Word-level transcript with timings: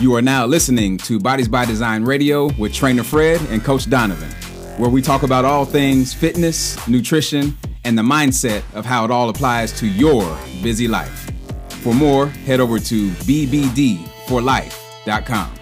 You 0.00 0.16
are 0.16 0.22
now 0.22 0.44
listening 0.44 0.98
to 0.98 1.20
Bodies 1.20 1.46
by 1.46 1.66
Design 1.66 2.02
Radio 2.02 2.52
with 2.54 2.74
Trainer 2.74 3.04
Fred 3.04 3.40
and 3.50 3.62
Coach 3.62 3.88
Donovan, 3.88 4.28
where 4.76 4.90
we 4.90 5.00
talk 5.00 5.22
about 5.22 5.44
all 5.44 5.64
things 5.64 6.12
fitness, 6.12 6.88
nutrition, 6.88 7.56
and 7.84 7.96
the 7.96 8.02
mindset 8.02 8.64
of 8.74 8.84
how 8.84 9.04
it 9.04 9.12
all 9.12 9.28
applies 9.28 9.70
to 9.78 9.86
your 9.86 10.36
busy 10.64 10.88
life. 10.88 11.30
For 11.68 11.94
more, 11.94 12.26
head 12.26 12.58
over 12.58 12.80
to 12.80 13.10
bbdforlife.com. 13.10 15.54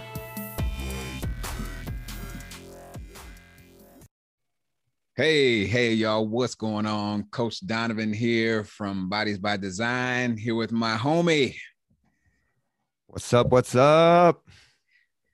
Hey, 5.14 5.66
hey, 5.66 5.92
y'all, 5.92 6.26
what's 6.26 6.54
going 6.54 6.86
on? 6.86 7.24
Coach 7.24 7.60
Donovan 7.66 8.14
here 8.14 8.64
from 8.64 9.10
Bodies 9.10 9.36
by 9.36 9.58
Design, 9.58 10.38
here 10.38 10.54
with 10.54 10.72
my 10.72 10.96
homie. 10.96 11.54
What's 13.12 13.30
up? 13.34 13.48
What's 13.50 13.74
up? 13.74 14.42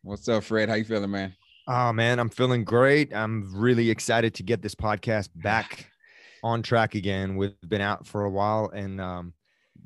What's 0.02 0.29
up, 0.29 0.43
Fred? 0.43 0.68
How 0.68 0.75
you 0.75 0.82
feeling, 0.82 1.12
man? 1.12 1.36
Oh 1.68 1.93
man, 1.93 2.18
I'm 2.18 2.29
feeling 2.29 2.64
great. 2.64 3.14
I'm 3.14 3.54
really 3.54 3.89
excited 3.89 4.34
to 4.34 4.43
get 4.43 4.62
this 4.62 4.75
podcast 4.75 5.29
back 5.36 5.86
on 6.43 6.61
track 6.61 6.96
again. 6.96 7.36
We've 7.36 7.54
been 7.68 7.80
out 7.80 8.04
for 8.04 8.25
a 8.25 8.30
while, 8.30 8.68
and 8.75 9.00
um, 9.00 9.32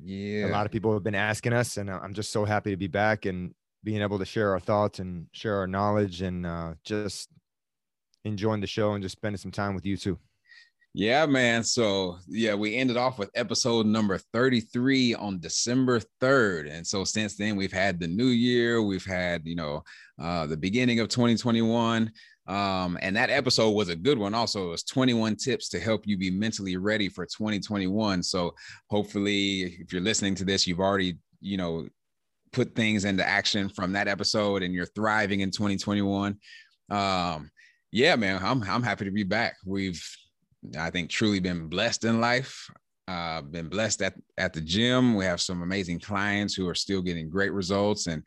yeah, 0.03 0.47
a 0.47 0.49
lot 0.49 0.65
of 0.65 0.73
people 0.73 0.95
have 0.95 1.03
been 1.03 1.15
asking 1.15 1.53
us, 1.53 1.77
and 1.77 1.91
I'm 1.91 2.15
just 2.15 2.33
so 2.33 2.47
happy 2.47 2.71
to 2.71 2.79
be 2.79 2.87
back 2.87 3.27
and 3.27 3.55
being 3.85 4.01
able 4.01 4.19
to 4.21 4.25
share 4.25 4.53
our 4.53 4.61
thoughts 4.61 4.99
and 4.99 5.27
share 5.33 5.57
our 5.57 5.67
knowledge, 5.67 6.23
and 6.23 6.47
uh, 6.47 6.73
just 6.85 7.29
enjoying 8.25 8.63
the 8.63 8.67
show 8.67 8.95
and 8.95 9.03
just 9.03 9.19
spending 9.19 9.37
some 9.37 9.53
time 9.53 9.75
with 9.75 9.85
you 9.85 9.99
too. 9.99 10.19
Yeah, 10.95 11.25
man. 11.25 11.65
So, 11.65 12.19
yeah, 12.29 12.55
we 12.55 12.77
ended 12.77 12.99
off 12.99 13.19
with 13.19 13.31
episode 13.35 13.87
number 13.87 14.19
33 14.19 15.15
on 15.15 15.41
December 15.41 16.01
3rd. 16.21 16.71
And 16.71 16.87
so, 16.87 17.03
since 17.05 17.35
then, 17.35 17.57
we've 17.57 17.73
had 17.73 17.99
the 17.99 18.09
new 18.09 18.27
year, 18.27 18.83
we've 18.83 19.05
had, 19.05 19.47
you 19.47 19.57
know, 19.57 19.83
uh, 20.21 20.47
the 20.47 20.57
beginning 20.57 21.01
of 21.01 21.09
2021. 21.09 22.13
Um, 22.47 22.99
and 23.01 23.17
that 23.17 23.31
episode 23.31 23.71
was 23.71 23.89
a 23.89 23.97
good 23.97 24.19
one. 24.19 24.35
Also, 24.35 24.67
it 24.67 24.71
was 24.71 24.83
21 24.83 25.37
tips 25.37 25.71
to 25.71 25.81
help 25.81 26.07
you 26.07 26.19
be 26.19 26.31
mentally 26.31 26.77
ready 26.77 27.09
for 27.09 27.25
2021. 27.25 28.23
So, 28.23 28.55
hopefully, 28.91 29.63
if 29.81 29.95
you're 29.95 30.03
listening 30.03 30.35
to 30.37 30.45
this, 30.45 30.67
you've 30.67 30.81
already, 30.81 31.17
you 31.41 31.57
know, 31.57 31.89
put 32.53 32.75
things 32.75 33.07
into 33.07 33.27
action 33.27 33.71
from 33.71 33.93
that 33.93 34.09
episode 34.09 34.63
and 34.63 34.75
you're 34.75 34.85
thriving 34.85 35.41
in 35.41 35.51
2021. 35.51 36.37
Um, 36.91 37.51
yeah, 37.93 38.17
man, 38.17 38.41
I'm 38.43 38.63
I'm 38.63 38.83
happy 38.83 39.07
to 39.07 39.11
be 39.11 39.23
back. 39.23 39.57
We've 39.65 40.03
I 40.79 40.91
think 40.91 41.11
truly 41.11 41.41
been 41.41 41.69
blessed 41.69 42.05
in 42.05 42.21
life. 42.21 42.69
Uh, 43.09 43.43
been 43.43 43.69
blessed 43.69 44.03
at 44.03 44.15
at 44.39 44.53
the 44.53 44.61
gym. 44.61 45.15
We 45.15 45.25
have 45.25 45.41
some 45.41 45.63
amazing 45.63 46.01
clients 46.01 46.55
who 46.55 46.69
are 46.69 46.75
still 46.75 47.03
getting 47.03 47.29
great 47.29 47.53
results, 47.53 48.07
and 48.07 48.23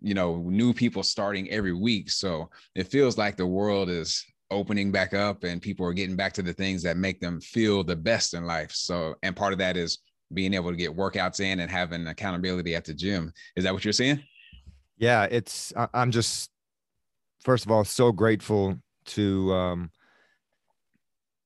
you 0.00 0.14
know, 0.14 0.36
new 0.46 0.72
people 0.72 1.02
starting 1.02 1.50
every 1.50 1.72
week. 1.72 2.10
So 2.10 2.50
it 2.74 2.88
feels 2.88 3.18
like 3.18 3.36
the 3.36 3.46
world 3.46 3.88
is 3.88 4.24
opening 4.50 4.92
back 4.92 5.14
up, 5.14 5.44
and 5.44 5.62
people 5.62 5.86
are 5.86 5.92
getting 5.92 6.16
back 6.16 6.32
to 6.34 6.42
the 6.42 6.52
things 6.52 6.82
that 6.82 6.96
make 6.96 7.20
them 7.20 7.40
feel 7.40 7.82
the 7.82 7.96
best 7.96 8.34
in 8.34 8.44
life. 8.44 8.72
So, 8.72 9.14
and 9.22 9.34
part 9.34 9.52
of 9.52 9.58
that 9.60 9.76
is 9.76 9.98
being 10.32 10.54
able 10.54 10.70
to 10.70 10.76
get 10.76 10.96
workouts 10.96 11.40
in 11.40 11.60
and 11.60 11.70
having 11.70 12.06
accountability 12.06 12.74
at 12.74 12.84
the 12.84 12.94
gym. 12.94 13.32
Is 13.56 13.64
that 13.64 13.72
what 13.72 13.84
you're 13.84 13.92
saying? 13.92 14.22
Yeah, 14.98 15.26
it's. 15.30 15.72
I'm 15.94 16.10
just 16.10 16.50
first 17.42 17.64
of 17.64 17.72
all 17.72 17.84
so 17.84 18.12
grateful 18.12 18.78
to 19.06 19.52
um, 19.54 19.90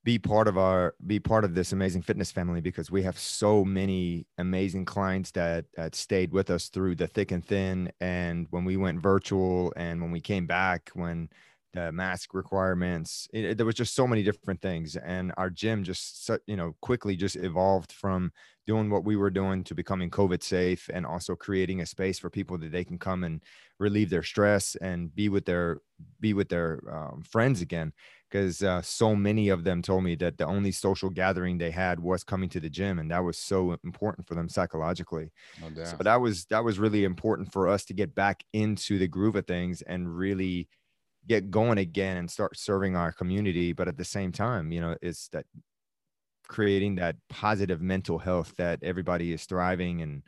be 0.05 0.19
part 0.19 0.47
of 0.47 0.59
our 0.59 0.95
be 1.07 1.19
part 1.19 1.45
of 1.45 1.55
this 1.55 1.73
amazing 1.73 2.03
fitness 2.03 2.31
family 2.31 2.61
because 2.61 2.91
we 2.91 3.03
have 3.03 3.19
so 3.19 3.65
many 3.65 4.27
amazing 4.39 4.85
clients 4.85 5.31
that 5.33 5.65
that 5.77 5.95
stayed 5.95 6.31
with 6.31 6.51
us 6.51 6.69
through 6.69 6.95
the 6.95 7.07
thick 7.07 7.33
and 7.33 7.45
thin. 7.45 7.91
And 8.01 8.47
when 8.51 8.65
we 8.65 8.77
went 8.77 9.01
virtual 9.01 9.73
and 9.77 10.03
when 10.03 10.11
we 10.11 10.21
came 10.21 10.47
back 10.47 10.91
when 10.93 11.31
the 11.73 11.91
mask 11.91 12.35
requirements 12.35 13.27
it, 13.33 13.45
it, 13.45 13.57
there 13.57 13.67
was 13.67 13.75
just 13.75 13.97
so 13.97 14.07
many 14.07 14.23
different 14.23 14.61
things. 14.61 14.95
And 14.97 15.33
our 15.39 15.49
gym 15.49 15.83
just 15.83 16.31
you 16.47 16.57
know 16.57 16.77
quickly 16.83 17.17
just 17.17 17.37
evolved 17.37 17.91
from 17.91 18.31
doing 18.67 18.91
what 18.91 19.05
we 19.05 19.17
were 19.17 19.31
doing 19.31 19.63
to 19.65 19.75
becoming 19.75 20.11
covid 20.11 20.43
safe 20.43 20.89
and 20.93 21.05
also 21.05 21.35
creating 21.37 21.81
a 21.81 21.87
space 21.87 22.19
for 22.19 22.31
people 22.31 22.57
that 22.57 22.73
they 22.73 22.85
can 22.85 22.99
come 22.99 23.25
and 23.25 23.43
relieve 23.79 24.09
their 24.09 24.23
stress 24.23 24.75
and 24.77 25.15
be 25.15 25.29
with 25.29 25.45
their 25.45 25.81
be 26.21 26.33
with 26.33 26.49
their 26.49 26.81
um, 26.91 27.23
friends 27.23 27.61
again 27.61 27.93
because 28.35 28.65
uh, 28.65 28.83
so 28.83 29.15
many 29.15 29.49
of 29.49 29.63
them 29.63 29.81
told 29.81 30.03
me 30.03 30.17
that 30.17 30.39
the 30.39 30.45
only 30.45 30.73
social 30.73 31.09
gathering 31.09 31.57
they 31.57 31.71
had 31.71 32.01
was 32.01 32.25
coming 32.25 32.49
to 32.49 32.59
the 32.59 32.69
gym 32.69 32.99
and 32.99 33.09
that 33.09 33.23
was 33.23 33.39
so 33.39 33.79
important 33.85 34.27
for 34.27 34.35
them 34.35 34.49
psychologically. 34.49 35.31
No 35.61 35.85
so 35.85 35.97
that 36.01 36.17
was 36.17 36.45
that 36.47 36.65
was 36.65 36.81
really 36.81 37.05
important 37.05 37.53
for 37.53 37.69
us 37.69 37.85
to 37.85 37.95
get 37.95 38.13
back 38.13 38.43
into 38.53 38.99
the 38.99 39.07
groove 39.07 39.37
of 39.37 39.47
things 39.47 39.83
and 39.83 40.19
really 40.19 40.69
get 41.29 41.49
going 41.49 41.79
again 41.79 42.17
and 42.17 42.29
start 42.29 42.59
serving 42.59 42.97
our 42.97 43.13
community 43.13 43.73
but 43.73 43.89
at 43.89 43.97
the 43.97 44.05
same 44.05 44.31
time 44.31 44.73
you 44.73 44.81
know 44.81 44.95
it's 45.01 45.29
that 45.29 45.47
creating 46.49 46.97
that 46.97 47.17
positive 47.31 47.81
mental 47.81 48.19
health 48.19 48.53
that 48.57 48.79
everybody 48.83 49.33
is 49.33 49.47
thriving 49.47 50.03
and 50.03 50.23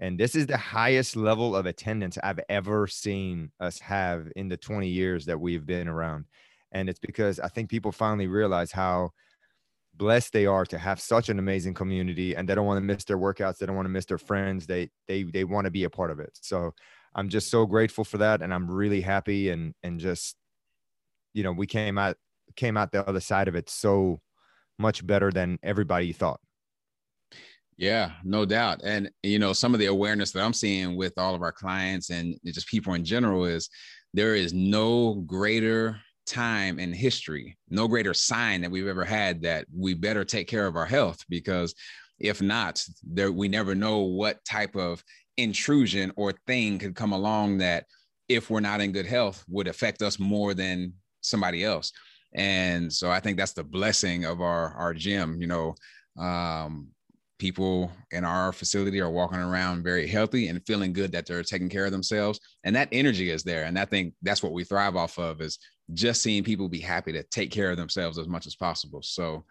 and 0.00 0.18
this 0.18 0.34
is 0.34 0.46
the 0.46 0.56
highest 0.56 1.14
level 1.14 1.54
of 1.54 1.66
attendance 1.66 2.18
I've 2.22 2.40
ever 2.48 2.86
seen 2.86 3.52
us 3.60 3.78
have 3.80 4.28
in 4.34 4.48
the 4.48 4.56
20 4.56 4.88
years 4.88 5.26
that 5.26 5.38
we've 5.38 5.66
been 5.66 5.88
around 5.88 6.24
and 6.72 6.88
it's 6.88 6.98
because 6.98 7.40
i 7.40 7.48
think 7.48 7.68
people 7.68 7.92
finally 7.92 8.26
realize 8.26 8.72
how 8.72 9.10
blessed 9.94 10.32
they 10.32 10.46
are 10.46 10.64
to 10.64 10.78
have 10.78 11.00
such 11.00 11.28
an 11.28 11.38
amazing 11.38 11.74
community 11.74 12.34
and 12.34 12.48
they 12.48 12.54
don't 12.54 12.66
want 12.66 12.78
to 12.78 12.84
miss 12.84 13.04
their 13.04 13.18
workouts 13.18 13.58
they 13.58 13.66
don't 13.66 13.76
want 13.76 13.86
to 13.86 13.90
miss 13.90 14.04
their 14.06 14.18
friends 14.18 14.66
they 14.66 14.88
they 15.08 15.24
they 15.24 15.44
want 15.44 15.64
to 15.64 15.70
be 15.70 15.84
a 15.84 15.90
part 15.90 16.10
of 16.10 16.20
it 16.20 16.30
so 16.40 16.72
i'm 17.14 17.28
just 17.28 17.50
so 17.50 17.66
grateful 17.66 18.04
for 18.04 18.18
that 18.18 18.42
and 18.42 18.54
i'm 18.54 18.70
really 18.70 19.00
happy 19.00 19.50
and 19.50 19.74
and 19.82 19.98
just 19.98 20.36
you 21.34 21.42
know 21.42 21.52
we 21.52 21.66
came 21.66 21.98
out 21.98 22.16
came 22.56 22.76
out 22.76 22.92
the 22.92 23.06
other 23.08 23.20
side 23.20 23.48
of 23.48 23.56
it 23.56 23.68
so 23.68 24.20
much 24.78 25.04
better 25.06 25.32
than 25.32 25.58
everybody 25.62 26.12
thought 26.12 26.40
yeah, 27.78 28.10
no 28.24 28.44
doubt. 28.44 28.80
And 28.82 29.08
you 29.22 29.38
know, 29.38 29.52
some 29.52 29.72
of 29.72 29.78
the 29.78 29.86
awareness 29.86 30.32
that 30.32 30.42
I'm 30.42 30.52
seeing 30.52 30.96
with 30.96 31.16
all 31.16 31.36
of 31.36 31.42
our 31.42 31.52
clients 31.52 32.10
and 32.10 32.36
just 32.44 32.66
people 32.66 32.94
in 32.94 33.04
general 33.04 33.44
is 33.44 33.70
there 34.12 34.34
is 34.34 34.52
no 34.52 35.14
greater 35.26 36.00
time 36.28 36.78
in 36.78 36.92
history, 36.92 37.56
no 37.68 37.88
greater 37.88 38.14
sign 38.14 38.60
that 38.60 38.70
we've 38.70 38.86
ever 38.86 39.04
had 39.04 39.42
that 39.42 39.66
we 39.74 39.94
better 39.94 40.24
take 40.24 40.48
care 40.48 40.66
of 40.66 40.76
our 40.76 40.86
health 40.86 41.24
because 41.28 41.74
if 42.18 42.42
not, 42.42 42.84
there 43.02 43.32
we 43.32 43.48
never 43.48 43.74
know 43.74 43.98
what 44.00 44.44
type 44.44 44.76
of 44.76 45.02
intrusion 45.36 46.12
or 46.16 46.32
thing 46.46 46.78
could 46.78 46.94
come 46.94 47.12
along 47.12 47.58
that 47.58 47.84
if 48.28 48.50
we're 48.50 48.60
not 48.60 48.80
in 48.80 48.92
good 48.92 49.06
health 49.06 49.44
would 49.48 49.68
affect 49.68 50.02
us 50.02 50.18
more 50.18 50.52
than 50.52 50.92
somebody 51.20 51.64
else. 51.64 51.92
And 52.34 52.92
so 52.92 53.10
I 53.10 53.20
think 53.20 53.38
that's 53.38 53.54
the 53.54 53.64
blessing 53.64 54.24
of 54.24 54.40
our 54.40 54.74
our 54.74 54.92
gym, 54.92 55.40
you 55.40 55.46
know, 55.46 55.74
um, 56.18 56.88
people 57.38 57.90
in 58.10 58.24
our 58.24 58.52
facility 58.52 59.00
are 59.00 59.10
walking 59.10 59.38
around 59.38 59.84
very 59.84 60.06
healthy 60.06 60.48
and 60.48 60.66
feeling 60.66 60.92
good 60.92 61.12
that 61.12 61.26
they're 61.26 61.42
taking 61.42 61.68
care 61.68 61.86
of 61.86 61.92
themselves 61.92 62.40
and 62.64 62.74
that 62.74 62.88
energy 62.90 63.30
is 63.30 63.44
there 63.44 63.64
and 63.64 63.78
i 63.78 63.84
think 63.84 64.12
that's 64.22 64.42
what 64.42 64.52
we 64.52 64.64
thrive 64.64 64.96
off 64.96 65.18
of 65.18 65.40
is 65.40 65.58
just 65.94 66.22
seeing 66.22 66.44
people 66.44 66.68
be 66.68 66.80
happy 66.80 67.12
to 67.12 67.22
take 67.24 67.50
care 67.50 67.70
of 67.70 67.76
themselves 67.76 68.18
as 68.18 68.28
much 68.28 68.46
as 68.46 68.54
possible. 68.54 69.02
So 69.02 69.44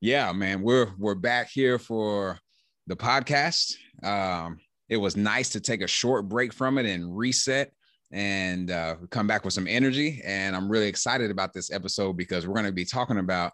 yeah 0.00 0.32
man 0.32 0.60
we're 0.60 0.90
we're 0.98 1.14
back 1.14 1.50
here 1.50 1.78
for 1.78 2.38
the 2.86 2.96
podcast. 2.96 3.74
Um 4.02 4.58
it 4.88 4.96
was 4.96 5.16
nice 5.16 5.48
to 5.50 5.60
take 5.60 5.82
a 5.82 5.88
short 5.88 6.28
break 6.28 6.52
from 6.52 6.78
it 6.78 6.86
and 6.86 7.16
reset 7.16 7.72
and 8.12 8.70
uh, 8.70 8.96
come 9.10 9.26
back 9.26 9.44
with 9.44 9.54
some 9.54 9.66
energy. 9.66 10.20
And 10.24 10.54
i'm 10.54 10.70
really 10.70 10.88
excited 10.88 11.30
about 11.30 11.52
this 11.52 11.72
episode 11.72 12.16
because 12.16 12.46
we're 12.46 12.54
going 12.54 12.66
to 12.66 12.72
be 12.72 12.84
talking 12.84 13.18
about 13.18 13.52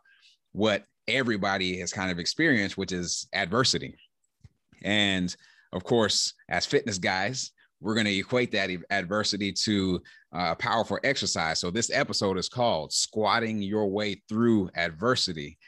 what 0.52 0.84
everybody 1.08 1.78
has 1.78 1.92
kind 1.92 2.10
of 2.10 2.18
experienced, 2.18 2.78
which 2.78 2.92
is 2.92 3.28
adversity. 3.32 3.96
And 4.82 5.34
of 5.72 5.84
course, 5.84 6.34
as 6.48 6.66
fitness 6.66 6.98
guys, 6.98 7.52
we're 7.80 7.94
going 7.94 8.06
to 8.06 8.16
equate 8.16 8.52
that 8.52 8.70
adversity 8.90 9.52
to 9.52 10.00
uh, 10.32 10.54
powerful 10.56 10.98
exercise. 11.02 11.58
So 11.58 11.70
this 11.70 11.90
episode 11.92 12.38
is 12.38 12.48
called 12.48 12.92
"Squatting 12.92 13.62
Your 13.62 13.86
Way 13.86 14.22
Through 14.28 14.70
Adversity." 14.76 15.58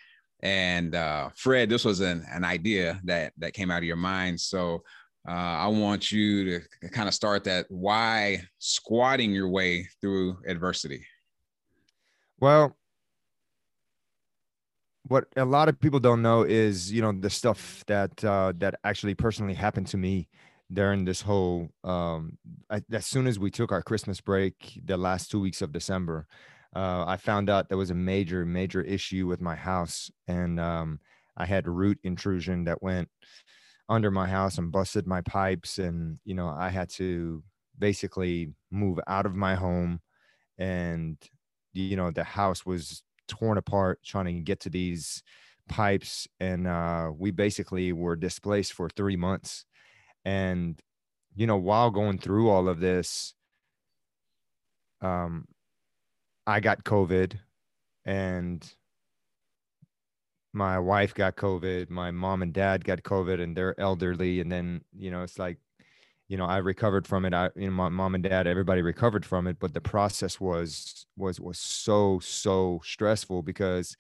And 0.41 0.95
uh, 0.95 1.31
Fred, 1.37 1.69
this 1.69 1.85
was 1.85 2.01
an, 2.01 2.25
an 2.31 2.45
idea 2.45 3.01
that 3.05 3.33
that 3.39 3.55
came 3.55 3.71
out 3.71 3.79
of 3.79 3.85
your 3.85 3.97
mind. 3.97 4.41
So 4.41 4.83
uh, 5.27 5.31
I 5.31 5.69
want 5.69 6.11
you 6.11 6.61
to 6.61 6.89
kind 6.91 7.09
of 7.09 7.15
start 7.15 7.45
that. 7.45 7.67
Why 7.69 8.43
squatting 8.59 9.33
your 9.33 9.49
way 9.49 9.89
through 10.01 10.39
adversity? 10.47 11.07
Well, 12.41 12.77
what 15.07 15.25
a 15.37 15.45
lot 15.45 15.69
of 15.69 15.81
people 15.81 16.01
don't 16.01 16.23
know 16.23 16.43
is 16.43 16.93
you 16.93 17.03
know 17.03 17.13
the 17.13 17.31
stuff 17.31 17.85
that 17.87 18.25
uh, 18.25 18.53
that 18.59 18.75
actually 18.85 19.15
personally 19.15 19.55
happened 19.55 19.87
to 19.89 19.97
me 19.97 20.29
during 20.73 21.05
this 21.05 21.23
whole 21.23 21.69
um, 21.85 22.39
I, 22.71 22.83
as 22.93 23.07
soon 23.07 23.27
as 23.27 23.39
we 23.39 23.51
took 23.51 23.73
our 23.73 23.83
christmas 23.83 24.21
break 24.21 24.81
the 24.85 24.97
last 24.97 25.31
two 25.31 25.41
weeks 25.41 25.63
of 25.63 25.73
december 25.73 26.27
uh, 26.75 27.05
i 27.07 27.17
found 27.17 27.51
out 27.51 27.69
there 27.69 27.79
was 27.79 27.91
a 27.91 27.95
major 27.95 28.45
major 28.47 28.81
issue 28.83 29.27
with 29.27 29.41
my 29.41 29.55
house. 29.55 30.11
And 30.27 30.59
um, 30.59 31.01
i 31.37 31.45
had 31.45 31.67
root 31.67 31.99
intrusion 32.03 32.65
that 32.65 32.83
went 32.83 33.09
under 33.89 34.11
my 34.11 34.27
house 34.29 34.59
and 34.59 34.73
busted 34.73 35.07
my 35.07 35.21
pipes. 35.21 35.79
And 35.79 36.19
you 36.25 36.35
know 36.35 36.49
i 36.49 36.71
had 36.71 36.89
to 36.91 37.43
basically 37.79 38.53
move 38.71 38.99
out 39.07 39.27
of 39.27 39.35
my 39.35 39.55
home. 39.55 40.01
And 40.59 41.19
you 41.75 41.97
know 41.97 42.11
the 42.11 42.25
house 42.25 42.65
was 42.65 43.03
torn 43.29 43.59
apart 43.59 44.01
trying 44.05 44.27
to 44.27 44.33
get 44.41 44.61
to 44.61 44.71
these 44.71 45.23
pipes. 45.69 46.27
And 46.41 46.67
uh, 46.67 47.11
we 47.17 47.31
basically 47.31 47.93
were 47.93 48.17
displaced 48.17 48.73
for 48.73 48.89
three 48.89 49.17
months 49.17 49.67
and 50.25 50.81
you 51.35 51.47
know 51.47 51.57
while 51.57 51.91
going 51.91 52.19
through 52.19 52.49
all 52.49 52.69
of 52.69 52.81
this 52.81 53.35
um 55.01 55.47
i 56.47 56.61
got 56.61 56.85
covid 56.85 57.39
and 58.05 58.75
my 60.53 60.79
wife 60.79 61.15
got 61.15 61.37
covid 61.37 61.89
my 61.89 62.11
mom 62.11 62.43
and 62.43 62.53
dad 62.53 62.85
got 62.85 63.03
covid 63.03 63.41
and 63.41 63.57
they're 63.57 63.79
elderly. 63.81 64.41
And 64.41 64.53
then 64.53 64.83
you 64.97 65.11
know 65.11 65.23
it's 65.23 65.39
like 65.39 65.59
you 66.29 66.37
know 66.37 66.45
i 66.45 66.59
recovered 66.59 67.07
from 67.07 67.25
it. 67.25 67.35
I 67.35 67.51
you 67.57 67.67
know 67.67 67.73
my 67.73 67.89
mom 67.89 68.15
and 68.15 68.23
dad 68.23 68.47
everybody 68.47 68.83
recovered 68.83 69.25
from 69.25 69.47
it 69.47 69.59
but 69.59 69.73
the 69.75 69.81
process 69.81 70.41
was 70.41 71.07
was 71.17 71.41
was 71.41 71.59
so 71.59 72.19
so 72.21 72.81
stressful 72.85 73.43
because 73.43 73.97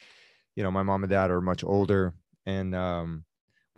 you 0.56 0.62
know 0.62 0.70
my 0.70 0.82
mom 0.82 1.04
and 1.04 1.10
dad 1.10 1.30
are 1.30 1.40
much 1.40 1.64
older 1.64 2.14
and 2.46 2.75
um 2.75 3.25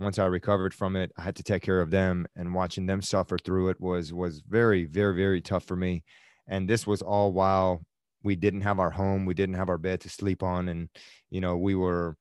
once 0.00 0.18
i 0.18 0.26
recovered 0.26 0.74
from 0.74 0.96
it 0.96 1.12
i 1.16 1.22
had 1.22 1.36
to 1.36 1.42
take 1.42 1.62
care 1.62 1.80
of 1.80 1.90
them 1.90 2.26
and 2.36 2.54
watching 2.54 2.86
them 2.86 3.00
suffer 3.02 3.38
through 3.38 3.68
it 3.68 3.80
was 3.80 4.12
was 4.12 4.40
very 4.40 4.84
very 4.84 5.14
very 5.14 5.40
tough 5.40 5.64
for 5.64 5.76
me. 5.76 6.02
And 6.46 6.68
this 6.68 6.86
was 6.86 7.00
all 7.00 7.32
while 7.32 7.82
we 8.22 8.36
didn't 8.36 8.62
have 8.62 8.78
our 8.78 8.90
home 8.90 9.24
we 9.24 9.34
didn't 9.34 9.54
have 9.56 9.68
our 9.68 9.78
bed 9.78 10.00
to 10.02 10.08
sleep 10.10 10.42
on 10.42 10.68
and 10.68 10.88
you 11.30 11.40
know 11.40 11.56
we 11.56 11.74
were 11.74 12.16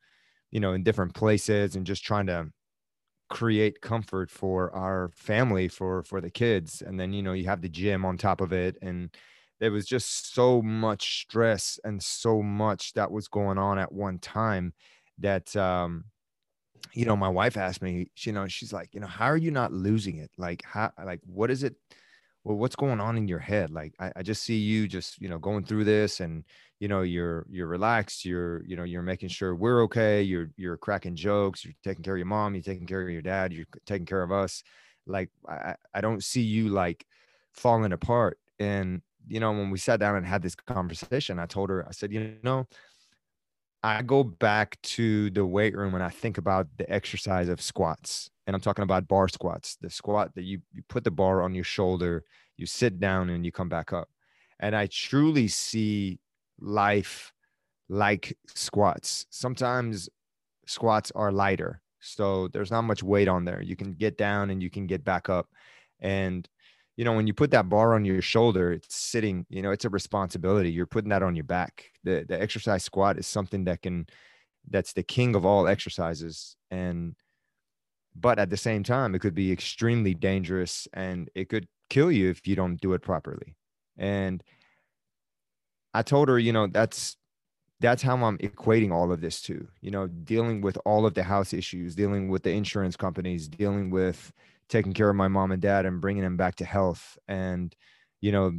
you 0.52 0.60
know 0.60 0.74
in 0.74 0.84
different 0.84 1.14
places 1.16 1.76
and 1.76 1.86
just 1.86 2.04
trying 2.04 2.28
to 2.28 2.50
create 3.30 3.82
comfort 3.82 4.30
for 4.30 4.74
our 4.76 5.10
family 5.16 5.68
for 5.68 6.04
for 6.04 6.22
the 6.22 6.30
kids. 6.30 6.82
And 6.82 7.00
then 7.00 7.14
you 7.14 7.24
know 7.24 7.34
you 7.34 7.46
have 7.46 7.62
the 7.62 7.70
gym 7.70 8.06
on 8.06 8.18
top 8.18 8.42
of 8.42 8.54
it 8.54 8.78
and 8.82 9.10
there 9.60 9.72
was 9.72 9.86
just 9.86 10.34
so 10.34 10.62
much 10.62 11.22
stress 11.22 11.80
and 11.84 12.02
so 12.04 12.42
much 12.42 12.94
that 12.94 13.12
was 13.12 13.28
going 13.28 13.58
on 13.58 13.80
at 13.80 13.92
one 13.92 14.20
time 14.20 14.74
that 15.20 15.56
um 15.56 16.06
you 16.94 17.06
know 17.06 17.16
my 17.16 17.30
wife 17.30 17.58
asked 17.58 17.82
me 17.82 18.10
you 18.18 18.32
know 18.32 18.48
she's 18.48 18.74
like 18.74 18.90
you 18.94 19.00
know 19.00 19.08
how 19.08 19.26
are 19.26 19.38
you 19.38 19.52
not 19.52 19.72
losing 19.72 20.18
it? 20.18 20.32
Like 20.38 20.64
how 20.64 20.92
like 21.04 21.22
what 21.26 21.50
is 21.50 21.64
it 21.64 21.76
well 22.44 22.58
what's 22.58 22.76
going 22.76 23.00
on 23.00 23.18
in 23.18 23.28
your 23.28 23.40
head? 23.40 23.72
Like 23.72 23.94
I, 24.00 24.12
I 24.18 24.22
just 24.24 24.44
see 24.44 24.58
you 24.58 24.88
just 24.88 25.20
you 25.22 25.30
know 25.30 25.40
going 25.40 25.64
through 25.64 25.86
this 25.86 26.20
and 26.20 26.44
you 26.80 26.88
know 26.88 27.02
you're 27.02 27.46
you're 27.50 27.68
relaxed 27.68 28.26
you're 28.26 28.64
you 28.66 28.76
know 28.76 28.84
you're 28.84 29.02
making 29.02 29.30
sure 29.30 29.56
we're 29.56 29.84
okay 29.84 30.22
you're 30.22 30.50
you're 30.58 30.78
cracking 30.78 31.16
jokes 31.16 31.64
you're 31.64 31.74
taking 31.84 32.04
care 32.04 32.16
of 32.16 32.20
your 32.20 32.26
mom 32.26 32.54
you're 32.54 32.64
taking 32.64 32.86
care 32.86 33.02
of 33.02 33.10
your 33.10 33.22
dad 33.22 33.54
you're 33.54 33.66
taking 33.86 34.06
care 34.06 34.24
of 34.24 34.32
us. 34.32 34.64
Like 35.06 35.30
i 35.48 35.76
i 35.94 36.02
don't 36.02 36.24
see 36.24 36.42
you 36.42 36.70
like 36.70 37.06
falling 37.52 37.94
apart. 37.94 38.38
And 38.60 39.02
you 39.28 39.40
know 39.40 39.52
when 39.52 39.70
we 39.70 39.78
sat 39.78 40.00
down 40.00 40.16
and 40.16 40.26
had 40.26 40.42
this 40.42 40.56
conversation 40.56 41.40
i 41.40 41.46
told 41.46 41.70
her 41.70 41.88
i 41.88 41.92
said 41.92 42.12
you 42.12 42.36
know 42.44 42.68
i 43.84 44.02
go 44.02 44.24
back 44.24 44.82
to 44.82 45.30
the 45.32 45.46
weight 45.46 45.76
room 45.76 45.94
and 45.94 46.04
i 46.04 46.10
think 46.10 46.38
about 46.38 46.68
the 46.78 46.90
exercise 46.92 47.50
of 47.50 47.62
squats 47.62 48.30
and 48.48 48.56
i'm 48.56 48.62
talking 48.62 48.84
about 48.84 49.08
bar 49.08 49.28
squats 49.28 49.78
the 49.82 49.90
squat 49.90 50.34
that 50.36 50.44
you 50.44 50.62
you 50.74 50.82
put 50.90 51.04
the 51.04 51.12
bar 51.12 51.42
on 51.42 51.54
your 51.54 51.64
shoulder 51.64 52.24
you 52.58 52.66
sit 52.66 53.00
down 53.00 53.30
and 53.30 53.46
you 53.46 53.52
come 53.52 53.70
back 53.70 53.94
up 53.94 54.10
and 54.60 54.76
i 54.76 54.88
truly 54.88 55.48
see 55.48 56.20
life 56.60 57.34
like 57.90 58.38
squats. 58.56 59.26
Sometimes 59.30 60.10
squats 60.68 61.12
are 61.16 61.32
lighter. 61.32 61.82
So 62.00 62.48
there's 62.50 62.72
not 62.72 62.84
much 62.84 63.04
weight 63.04 63.28
on 63.28 63.46
there. 63.46 63.62
You 63.62 63.76
can 63.76 63.94
get 63.94 64.18
down 64.18 64.50
and 64.50 64.62
you 64.62 64.70
can 64.70 64.88
get 64.88 65.04
back 65.04 65.30
up. 65.30 65.48
And, 66.00 66.48
you 66.96 67.06
know, 67.06 67.14
when 67.14 67.28
you 67.28 67.34
put 67.34 67.52
that 67.52 67.70
bar 67.70 67.96
on 67.96 68.06
your 68.06 68.22
shoulder, 68.22 68.72
it's 68.72 68.96
sitting, 68.96 69.46
you 69.50 69.62
know, 69.62 69.72
it's 69.72 69.86
a 69.86 69.90
responsibility. 69.90 70.72
You're 70.72 70.86
putting 70.86 71.10
that 71.10 71.24
on 71.24 71.36
your 71.36 71.44
back. 71.44 71.86
The, 72.04 72.26
the 72.28 72.40
exercise 72.40 72.84
squat 72.84 73.18
is 73.18 73.26
something 73.26 73.64
that 73.66 73.82
can, 73.82 74.06
that's 74.70 74.94
the 74.94 75.04
king 75.04 75.36
of 75.36 75.46
all 75.46 75.68
exercises. 75.68 76.56
And, 76.70 77.16
but 78.16 78.38
at 78.38 78.52
the 78.52 78.58
same 78.58 78.84
time, 78.84 79.16
it 79.16 79.20
could 79.20 79.34
be 79.34 79.52
extremely 79.52 80.14
dangerous 80.14 80.88
and 80.94 81.30
it 81.34 81.50
could 81.50 81.68
kill 81.90 82.12
you 82.12 82.30
if 82.30 82.46
you 82.48 82.56
don't 82.56 82.80
do 82.80 82.94
it 82.94 83.02
properly. 83.02 83.56
And 83.98 84.44
I 85.96 86.04
told 86.04 86.30
her, 86.30 86.38
you 86.38 86.54
know, 86.54 86.68
that's 86.68 87.18
that's 87.84 88.02
how 88.02 88.16
I'm 88.18 88.40
equating 88.40 88.92
all 88.94 89.12
of 89.12 89.22
this 89.22 89.42
to, 89.44 89.68
you 89.82 89.92
know, 89.92 90.08
dealing 90.08 90.62
with 90.62 90.80
all 90.86 91.06
of 91.06 91.16
the 91.16 91.24
house 91.24 91.54
issues, 91.54 91.96
dealing 91.96 92.30
with 92.30 92.44
the 92.44 92.52
insurance 92.52 92.96
companies, 92.98 93.48
dealing 93.50 93.92
with 93.92 94.34
taking 94.70 94.94
care 94.94 95.10
of 95.10 95.18
my 95.18 95.28
mom 95.28 95.52
and 95.52 95.62
dad 95.62 95.86
and 95.86 96.02
bringing 96.02 96.24
them 96.24 96.38
back 96.38 96.56
to 96.58 96.66
health 96.66 97.20
and, 97.28 97.76
you 98.22 98.32
know, 98.32 98.54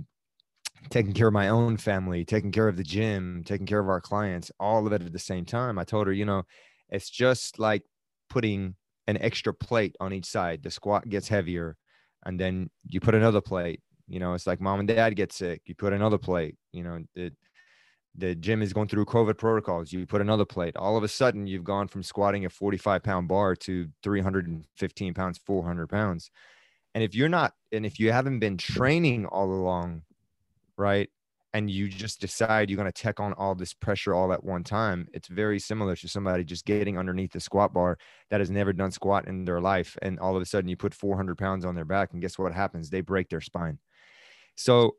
taking 0.91 1.15
care 1.15 1.29
of 1.29 1.35
my 1.35 1.49
own 1.49 1.77
family, 1.79 2.25
taking 2.25 2.53
care 2.53 2.69
of 2.69 2.77
the 2.77 2.85
gym, 2.85 3.43
taking 3.47 3.67
care 3.67 3.81
of 3.81 3.89
our 3.89 4.01
clients, 4.01 4.53
all 4.61 4.87
of 4.87 4.93
it 4.93 5.03
at 5.03 5.13
the 5.13 5.19
same 5.19 5.47
time. 5.47 5.79
I 5.79 5.85
told 5.85 6.07
her, 6.07 6.13
you 6.13 6.27
know, 6.27 6.45
it's 6.91 7.11
just 7.11 7.59
like 7.59 7.83
putting 8.29 8.77
an 9.07 9.17
extra 9.23 9.55
plate 9.55 9.97
on 10.01 10.13
each 10.13 10.27
side. 10.27 10.63
The 10.63 10.71
squat 10.71 11.09
gets 11.09 11.29
heavier 11.29 11.77
and 12.27 12.39
then 12.39 12.71
you 12.89 13.01
put 13.01 13.15
another 13.17 13.41
plate 13.41 13.81
you 14.09 14.21
know, 14.21 14.35
it's 14.35 14.47
like 14.47 14.61
mom 14.61 14.81
and 14.81 14.89
dad 14.89 15.17
get 15.17 15.33
sick, 15.33 15.63
you 15.67 15.75
put 15.75 15.95
another 15.95 16.19
plate. 16.19 16.57
You 16.73 16.85
know, 16.85 17.05
the 17.15 17.33
the 18.17 18.35
gym 18.35 18.63
is 18.63 18.73
going 18.73 18.89
through 18.89 19.05
COVID 19.07 19.37
protocols. 19.39 19.93
You 19.93 20.07
put 20.07 20.21
another 20.21 20.45
plate. 20.45 20.77
All 20.77 20.97
of 20.97 21.03
a 21.03 21.09
sudden, 21.09 21.47
you've 21.47 21.65
gone 21.65 21.89
from 21.89 22.03
squatting 22.03 22.45
a 22.45 22.51
45 22.51 23.03
pound 23.03 23.29
bar 23.29 23.57
to 23.57 23.89
315 24.03 25.15
pounds, 25.15 25.39
400 25.45 25.89
pounds. 25.89 26.31
And 26.95 27.03
if 27.03 27.15
you're 27.15 27.29
not, 27.29 27.55
and 27.73 27.85
if 27.85 27.99
you 27.99 28.13
haven't 28.13 28.39
been 28.39 28.57
training 28.57 29.27
all 29.27 29.53
along, 29.53 30.03
right, 30.77 31.11
and 31.53 31.71
you 31.71 31.89
just 31.89 32.21
decide 32.21 32.69
you're 32.69 32.77
going 32.77 32.91
to 32.91 33.03
take 33.03 33.21
on 33.21 33.33
all 33.33 33.55
this 33.55 33.73
pressure 33.73 34.15
all 34.15 34.33
at 34.33 34.43
one 34.43 34.65
time, 34.65 35.09
it's 35.13 35.29
very 35.29 35.59
similar 35.59 35.95
to 35.97 36.09
somebody 36.09 36.45
just 36.45 36.65
getting 36.65 36.99
underneath 36.99 37.33
the 37.33 37.41
squat 37.41 37.73
bar 37.73 37.97
that 38.31 38.41
has 38.41 38.51
never 38.51 38.73
done 38.73 38.91
squat 38.91 39.27
in 39.27 39.45
their 39.45 39.61
life. 39.61 39.97
And 40.03 40.19
all 40.19 40.37
of 40.37 40.43
a 40.43 40.47
sudden, 40.47 40.69
you 40.69 40.77
put 40.77 40.95
400 40.95 41.37
pounds 41.37 41.65
on 41.65 41.75
their 41.75 41.85
back, 41.85 42.13
and 42.13 42.23
guess 42.23 42.39
what 42.39 42.53
happens? 42.53 42.91
They 42.91 43.01
break 43.01 43.29
their 43.29 43.41
spine. 43.41 43.79
So 44.57 44.97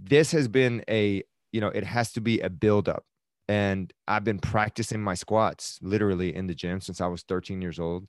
this 0.00 0.32
has 0.32 0.48
been 0.48 0.84
a, 0.88 1.22
you 1.52 1.60
know, 1.60 1.68
it 1.68 1.84
has 1.84 2.12
to 2.12 2.20
be 2.20 2.40
a 2.40 2.50
buildup. 2.50 3.04
And 3.48 3.92
I've 4.06 4.24
been 4.24 4.38
practicing 4.38 5.02
my 5.02 5.14
squats 5.14 5.78
literally 5.82 6.34
in 6.34 6.46
the 6.46 6.54
gym 6.54 6.80
since 6.80 7.00
I 7.00 7.08
was 7.08 7.22
13 7.22 7.60
years 7.60 7.80
old. 7.80 8.06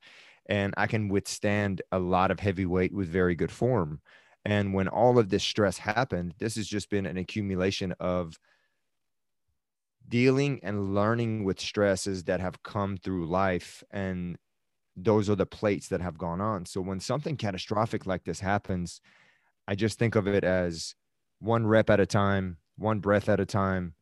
And 0.48 0.74
I 0.78 0.88
can 0.88 1.10
withstand 1.10 1.82
a 1.92 2.00
lot 2.00 2.32
of 2.32 2.40
heavy 2.40 2.66
weight 2.66 2.94
with 2.94 3.08
very 3.08 3.36
good 3.36 3.52
form. 3.52 4.02
And 4.46 4.74
when 4.74 4.88
all 4.88 5.18
of 5.18 5.30
this 5.30 5.44
stress 5.44 5.78
happened, 5.78 6.34
this 6.40 6.56
has 6.56 6.68
just 6.68 6.90
been 6.90 7.06
an 7.06 7.18
accumulation 7.18 7.94
of 8.00 8.38
dealing 10.08 10.60
and 10.64 10.94
learning 10.94 11.44
with 11.44 11.60
stresses 11.60 12.26
that 12.26 12.40
have 12.40 12.64
come 12.64 12.98
through 12.98 13.28
life. 13.28 13.84
And 13.92 14.38
those 14.96 15.30
are 15.30 15.36
the 15.36 15.46
plates 15.46 15.88
that 15.88 16.02
have 16.02 16.18
gone 16.18 16.42
on. 16.42 16.66
So 16.66 16.82
when 16.82 17.00
something 17.00 17.38
catastrophic 17.38 18.06
like 18.06 18.26
this 18.26 18.40
happens, 18.40 19.00
I 19.68 19.76
just 19.76 19.98
think 19.98 20.16
of 20.16 20.28
it 20.28 20.44
as 20.44 20.96
one 21.40 21.66
rep 21.66 21.90
at 21.90 22.00
a 22.00 22.06
time, 22.06 22.58
one 22.78 23.00
breath 23.00 23.30
at 23.30 23.40
a 23.40 23.46
time. 23.46 23.94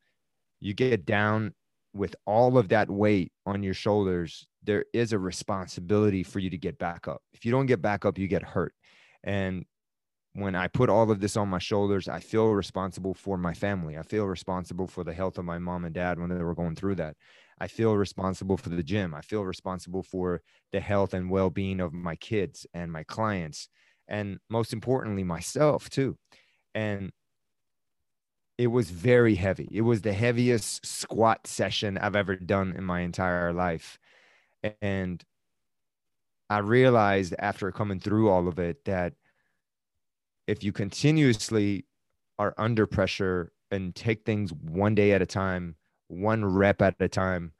You 0.59 0.73
get 0.73 1.05
down 1.05 1.53
with 1.93 2.15
all 2.25 2.57
of 2.57 2.69
that 2.69 2.89
weight 2.89 3.31
on 3.45 3.63
your 3.63 3.73
shoulders. 3.73 4.47
There 4.63 4.85
is 4.93 5.13
a 5.13 5.19
responsibility 5.19 6.23
for 6.23 6.39
you 6.39 6.49
to 6.49 6.57
get 6.57 6.77
back 6.77 7.07
up. 7.07 7.21
If 7.33 7.45
you 7.45 7.51
don't 7.51 7.65
get 7.65 7.81
back 7.81 8.05
up, 8.05 8.17
you 8.17 8.27
get 8.27 8.43
hurt. 8.43 8.73
And 9.23 9.65
when 10.33 10.55
I 10.55 10.67
put 10.67 10.89
all 10.89 11.09
of 11.09 11.19
this 11.19 11.35
on 11.37 11.49
my 11.49 11.59
shoulders, 11.59 12.07
I 12.07 12.19
feel 12.19 12.49
responsible 12.49 13.13
for 13.13 13.37
my 13.37 13.53
family. 13.53 13.97
I 13.97 14.03
feel 14.03 14.25
responsible 14.25 14.87
for 14.87 15.03
the 15.03 15.13
health 15.13 15.37
of 15.37 15.45
my 15.45 15.57
mom 15.57 15.85
and 15.85 15.93
dad 15.93 16.19
when 16.19 16.29
they 16.29 16.43
were 16.43 16.55
going 16.55 16.75
through 16.75 16.95
that. 16.95 17.15
I 17.59 17.67
feel 17.67 17.95
responsible 17.95 18.55
for 18.55 18.69
the 18.69 18.83
gym. 18.83 19.13
I 19.13 19.21
feel 19.21 19.43
responsible 19.43 20.03
for 20.03 20.41
the 20.71 20.79
health 20.79 21.13
and 21.13 21.29
well 21.29 21.49
being 21.49 21.79
of 21.81 21.93
my 21.93 22.15
kids 22.15 22.65
and 22.73 22.91
my 22.91 23.03
clients 23.03 23.69
and 24.09 24.39
most 24.49 24.73
importantly 24.73 25.23
myself 25.23 25.89
too 25.89 26.17
and 26.75 27.11
it 28.59 28.67
was 28.67 28.91
very 28.91 29.35
heavy. 29.35 29.69
It 29.71 29.81
was 29.81 30.01
the 30.01 30.11
heaviest 30.11 30.85
squat 30.85 31.47
session 31.47 31.97
i've 31.97 32.17
ever 32.17 32.35
done 32.35 32.73
in 32.77 32.83
my 32.83 32.99
entire 32.99 33.53
life. 33.53 33.97
And 34.81 35.23
i 36.49 36.57
realized 36.57 37.33
after 37.39 37.71
coming 37.71 37.99
through 38.01 38.29
all 38.29 38.47
of 38.49 38.59
it 38.59 38.83
that 38.83 39.13
if 40.45 40.63
you 40.63 40.73
continuously 40.73 41.85
are 42.37 42.53
under 42.57 42.85
pressure 42.85 43.53
and 43.71 43.95
take 43.95 44.25
things 44.25 44.51
one 44.51 44.93
day 44.93 45.13
at 45.13 45.21
a 45.21 45.25
time 45.25 45.75
one 46.07 46.43
rep 46.43 46.81
at 46.81 46.95
a 46.99 47.07
time 47.07 47.53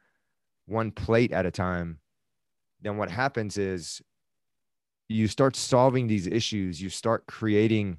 one 0.66 0.92
plate 0.92 1.32
at 1.32 1.46
a 1.46 1.52
time 1.52 2.00
then 2.82 2.98
what 2.98 3.12
happens 3.12 3.58
is 3.58 4.02
you 5.08 5.28
start 5.28 5.56
solving 5.56 6.08
these 6.08 6.28
issues, 6.28 6.80
you 6.80 6.90
start 6.90 7.26
creating 7.26 7.98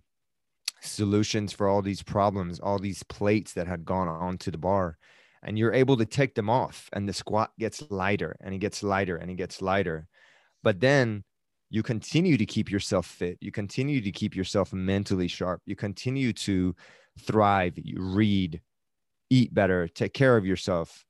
solutions 0.82 1.52
for 1.52 1.68
all 1.68 1.82
these 1.82 2.02
problems, 2.02 2.60
all 2.60 2.78
these 2.78 3.02
plates 3.04 3.52
that 3.54 3.66
had 3.66 3.84
gone 3.84 4.08
onto 4.08 4.50
the 4.50 4.58
bar, 4.58 4.98
and 5.42 5.58
you're 5.58 5.72
able 5.72 5.96
to 5.96 6.06
take 6.06 6.34
them 6.34 6.50
off, 6.50 6.88
and 6.92 7.08
the 7.08 7.12
squat 7.12 7.52
gets 7.58 7.82
lighter 7.90 8.36
and 8.40 8.54
it 8.54 8.58
gets 8.58 8.82
lighter 8.82 9.16
and 9.16 9.30
it 9.30 9.36
gets 9.36 9.62
lighter. 9.62 10.06
But 10.62 10.80
then 10.80 11.24
you 11.70 11.84
continue 11.84 12.36
to 12.36 12.44
keep 12.44 12.70
yourself 12.70 13.06
fit 13.06 13.38
you 13.40 13.50
continue 13.50 14.00
to 14.00 14.10
keep 14.10 14.36
yourself 14.36 14.72
mentally 14.72 15.28
sharp 15.28 15.62
you 15.64 15.76
continue 15.76 16.32
to 16.32 16.74
thrive 17.20 17.74
you 17.76 17.96
read 18.00 18.60
eat 19.30 19.54
better 19.54 19.88
take 19.88 20.12
care 20.12 20.36
of 20.36 20.44
yourself 20.44 21.04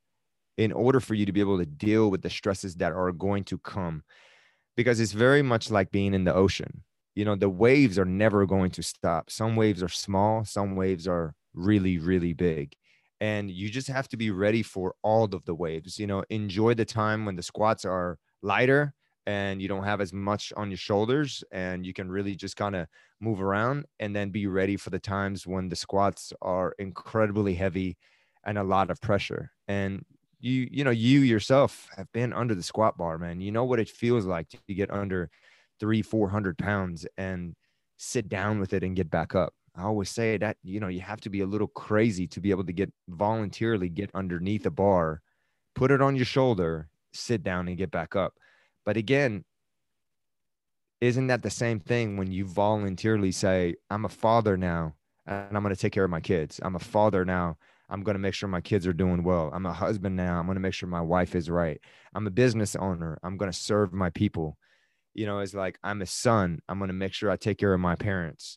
in 0.58 0.70
order 0.72 1.00
for 1.00 1.14
you 1.14 1.24
to 1.24 1.32
be 1.32 1.40
able 1.40 1.58
to 1.58 1.66
deal 1.66 2.10
with 2.10 2.20
the 2.20 2.30
stresses 2.30 2.76
that 2.76 2.92
are 2.92 3.10
going 3.12 3.42
to 3.42 3.58
come 3.58 4.02
because 4.76 5.00
it's 5.00 5.12
very 5.12 5.42
much 5.42 5.70
like 5.70 5.90
being 5.90 6.14
in 6.14 6.24
the 6.24 6.34
ocean 6.34 6.84
you 7.14 7.24
know 7.24 7.36
the 7.36 7.50
waves 7.50 7.98
are 7.98 8.04
never 8.04 8.46
going 8.46 8.70
to 8.72 8.82
stop. 8.82 9.30
Some 9.30 9.56
waves 9.56 9.82
are 9.82 9.88
small 9.88 10.44
some 10.44 10.76
waves 10.76 11.06
are 11.08 11.34
really 11.54 11.98
really 11.98 12.32
big. 12.32 12.74
And 13.20 13.50
you 13.50 13.68
just 13.68 13.88
have 13.88 14.08
to 14.08 14.16
be 14.16 14.30
ready 14.30 14.62
for 14.62 14.94
all 15.02 15.24
of 15.24 15.44
the 15.44 15.54
waves 15.54 15.98
you 15.98 16.06
know 16.06 16.24
enjoy 16.30 16.74
the 16.74 16.84
time 16.84 17.24
when 17.26 17.36
the 17.36 17.42
squats 17.42 17.84
are 17.84 18.18
lighter 18.42 18.94
and 19.26 19.60
you 19.60 19.68
don't 19.68 19.84
have 19.84 20.00
as 20.00 20.12
much 20.12 20.52
on 20.56 20.70
your 20.70 20.78
shoulders 20.78 21.44
and 21.52 21.84
you 21.84 21.92
can 21.92 22.10
really 22.10 22.34
just 22.34 22.56
kind 22.56 22.74
of 22.74 22.86
move 23.20 23.40
around 23.42 23.84
and 23.98 24.16
then 24.16 24.30
be 24.30 24.46
ready 24.46 24.76
for 24.76 24.88
the 24.90 24.98
times 24.98 25.46
when 25.46 25.68
the 25.68 25.76
squats 25.76 26.32
are 26.40 26.74
incredibly 26.78 27.54
heavy 27.54 27.96
and 28.44 28.56
a 28.58 28.64
lot 28.64 28.90
of 28.90 29.00
pressure. 29.00 29.50
And 29.68 30.04
you 30.40 30.68
you 30.70 30.84
know 30.84 30.90
you 30.90 31.20
yourself 31.20 31.88
have 31.96 32.10
been 32.12 32.32
under 32.32 32.54
the 32.54 32.62
squat 32.62 32.96
bar 32.96 33.18
man. 33.18 33.40
You 33.42 33.52
know 33.52 33.64
what 33.64 33.80
it 33.80 33.90
feels 33.90 34.24
like 34.24 34.48
to 34.48 34.74
get 34.74 34.90
under 34.90 35.30
three 35.80 36.02
four 36.02 36.28
hundred 36.28 36.56
pounds 36.58 37.06
and 37.16 37.54
sit 37.96 38.28
down 38.28 38.60
with 38.60 38.72
it 38.72 38.84
and 38.84 38.96
get 38.96 39.10
back 39.10 39.34
up 39.34 39.52
i 39.76 39.82
always 39.82 40.08
say 40.08 40.36
that 40.38 40.56
you 40.62 40.80
know 40.80 40.88
you 40.88 41.00
have 41.00 41.20
to 41.20 41.30
be 41.30 41.40
a 41.40 41.46
little 41.46 41.66
crazy 41.68 42.26
to 42.26 42.40
be 42.40 42.50
able 42.50 42.64
to 42.64 42.72
get 42.72 42.92
voluntarily 43.08 43.88
get 43.88 44.10
underneath 44.14 44.64
a 44.66 44.70
bar 44.70 45.20
put 45.74 45.90
it 45.90 46.00
on 46.00 46.16
your 46.16 46.24
shoulder 46.24 46.88
sit 47.12 47.42
down 47.42 47.68
and 47.68 47.76
get 47.76 47.90
back 47.90 48.14
up 48.14 48.34
but 48.84 48.96
again, 48.96 49.44
isn't 51.00 51.28
that 51.28 51.42
the 51.42 51.50
same 51.50 51.80
thing 51.80 52.16
when 52.16 52.30
you 52.30 52.44
voluntarily 52.44 53.32
say, 53.32 53.76
I'm 53.88 54.04
a 54.04 54.08
father 54.08 54.56
now 54.56 54.94
and 55.26 55.56
I'm 55.56 55.62
going 55.62 55.74
to 55.74 55.80
take 55.80 55.92
care 55.92 56.04
of 56.04 56.10
my 56.10 56.20
kids? 56.20 56.60
I'm 56.62 56.76
a 56.76 56.80
father 56.80 57.24
now. 57.24 57.56
I'm 57.88 58.02
going 58.02 58.14
to 58.14 58.20
make 58.20 58.34
sure 58.34 58.48
my 58.48 58.60
kids 58.60 58.86
are 58.86 58.92
doing 58.92 59.24
well. 59.24 59.50
I'm 59.52 59.66
a 59.66 59.72
husband 59.72 60.14
now. 60.14 60.38
I'm 60.38 60.46
going 60.46 60.56
to 60.56 60.60
make 60.60 60.74
sure 60.74 60.88
my 60.88 61.00
wife 61.00 61.34
is 61.34 61.50
right. 61.50 61.80
I'm 62.14 62.26
a 62.26 62.30
business 62.30 62.76
owner. 62.76 63.18
I'm 63.22 63.36
going 63.36 63.50
to 63.50 63.56
serve 63.56 63.92
my 63.92 64.10
people. 64.10 64.56
You 65.20 65.26
know, 65.26 65.40
it's 65.40 65.52
like 65.52 65.78
I'm 65.84 66.00
a 66.00 66.06
son. 66.06 66.62
I'm 66.66 66.78
going 66.78 66.88
to 66.88 66.94
make 66.94 67.12
sure 67.12 67.30
I 67.30 67.36
take 67.36 67.58
care 67.58 67.74
of 67.74 67.80
my 67.80 67.94
parents. 67.94 68.56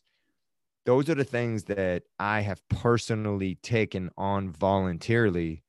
Those 0.86 1.10
are 1.10 1.14
the 1.14 1.22
things 1.22 1.64
that 1.64 2.04
I 2.18 2.40
have 2.40 2.66
personally 2.70 3.56
taken 3.56 4.08
on 4.16 4.48
voluntarily 4.48 5.62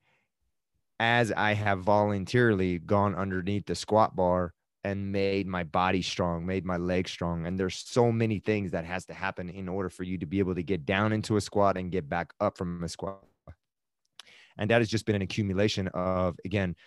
as 0.97 1.33
I 1.33 1.51
have 1.51 1.81
voluntarily 1.81 2.79
gone 2.79 3.13
underneath 3.13 3.65
the 3.65 3.75
squat 3.75 4.15
bar 4.15 4.53
and 4.85 5.11
made 5.11 5.47
my 5.47 5.65
body 5.65 6.01
strong, 6.01 6.45
made 6.45 6.63
my 6.63 6.77
legs 6.77 7.11
strong. 7.11 7.45
And 7.45 7.59
there's 7.59 7.75
so 7.75 8.09
many 8.09 8.39
things 8.39 8.71
that 8.71 8.85
has 8.85 9.03
to 9.07 9.13
happen 9.13 9.49
in 9.49 9.67
order 9.67 9.89
for 9.89 10.03
you 10.03 10.17
to 10.19 10.25
be 10.25 10.39
able 10.39 10.55
to 10.55 10.63
get 10.63 10.85
down 10.85 11.11
into 11.11 11.35
a 11.35 11.41
squat 11.41 11.75
and 11.75 11.91
get 11.91 12.07
back 12.07 12.31
up 12.39 12.57
from 12.57 12.81
a 12.85 12.87
squat. 12.87 13.21
And 14.57 14.69
that 14.69 14.79
has 14.79 14.87
just 14.87 15.05
been 15.05 15.17
an 15.17 15.21
accumulation 15.21 15.89
of, 15.89 16.37
again, 16.45 16.77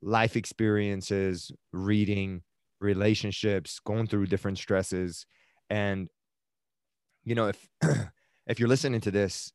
life 0.00 0.34
experiences, 0.34 1.52
reading, 1.72 2.42
relationships, 2.82 3.80
going 3.80 4.06
through 4.06 4.26
different 4.26 4.58
stresses. 4.58 5.26
And, 5.70 6.08
you 7.24 7.34
know, 7.34 7.48
if, 7.48 7.68
if 8.46 8.58
you're 8.58 8.68
listening 8.68 9.00
to 9.02 9.10
this 9.10 9.52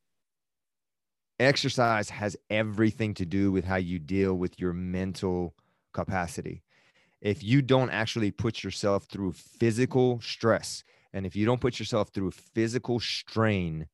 exercise 1.39 2.09
has 2.09 2.35
everything 2.49 3.13
to 3.15 3.25
do 3.25 3.51
with 3.51 3.65
how 3.65 3.75
you 3.75 3.99
deal 3.99 4.33
with 4.33 4.59
your 4.59 4.73
mental 4.73 5.53
capacity. 5.93 6.63
If 7.21 7.43
you 7.43 7.61
don't 7.61 7.89
actually 7.89 8.31
put 8.31 8.63
yourself 8.63 9.05
through 9.05 9.33
physical 9.33 10.19
stress, 10.21 10.83
and 11.13 11.25
if 11.25 11.35
you 11.35 11.45
don't 11.45 11.61
put 11.61 11.79
yourself 11.79 12.09
through 12.09 12.31
physical 12.31 12.99
strain 12.99 13.87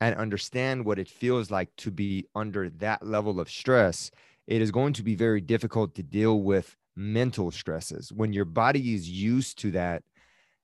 and 0.00 0.14
understand 0.14 0.84
what 0.84 0.98
it 0.98 1.08
feels 1.08 1.50
like 1.50 1.74
to 1.76 1.90
be 1.90 2.26
under 2.34 2.68
that 2.70 3.04
level 3.04 3.40
of 3.40 3.50
stress, 3.50 4.10
it 4.46 4.62
is 4.62 4.70
going 4.70 4.92
to 4.94 5.02
be 5.02 5.14
very 5.14 5.40
difficult 5.40 5.94
to 5.96 6.02
deal 6.02 6.40
with 6.40 6.76
mental 6.98 7.50
stresses. 7.50 8.12
When 8.12 8.32
your 8.32 8.44
body 8.44 8.94
is 8.94 9.08
used 9.08 9.58
to 9.60 9.70
that 9.70 10.02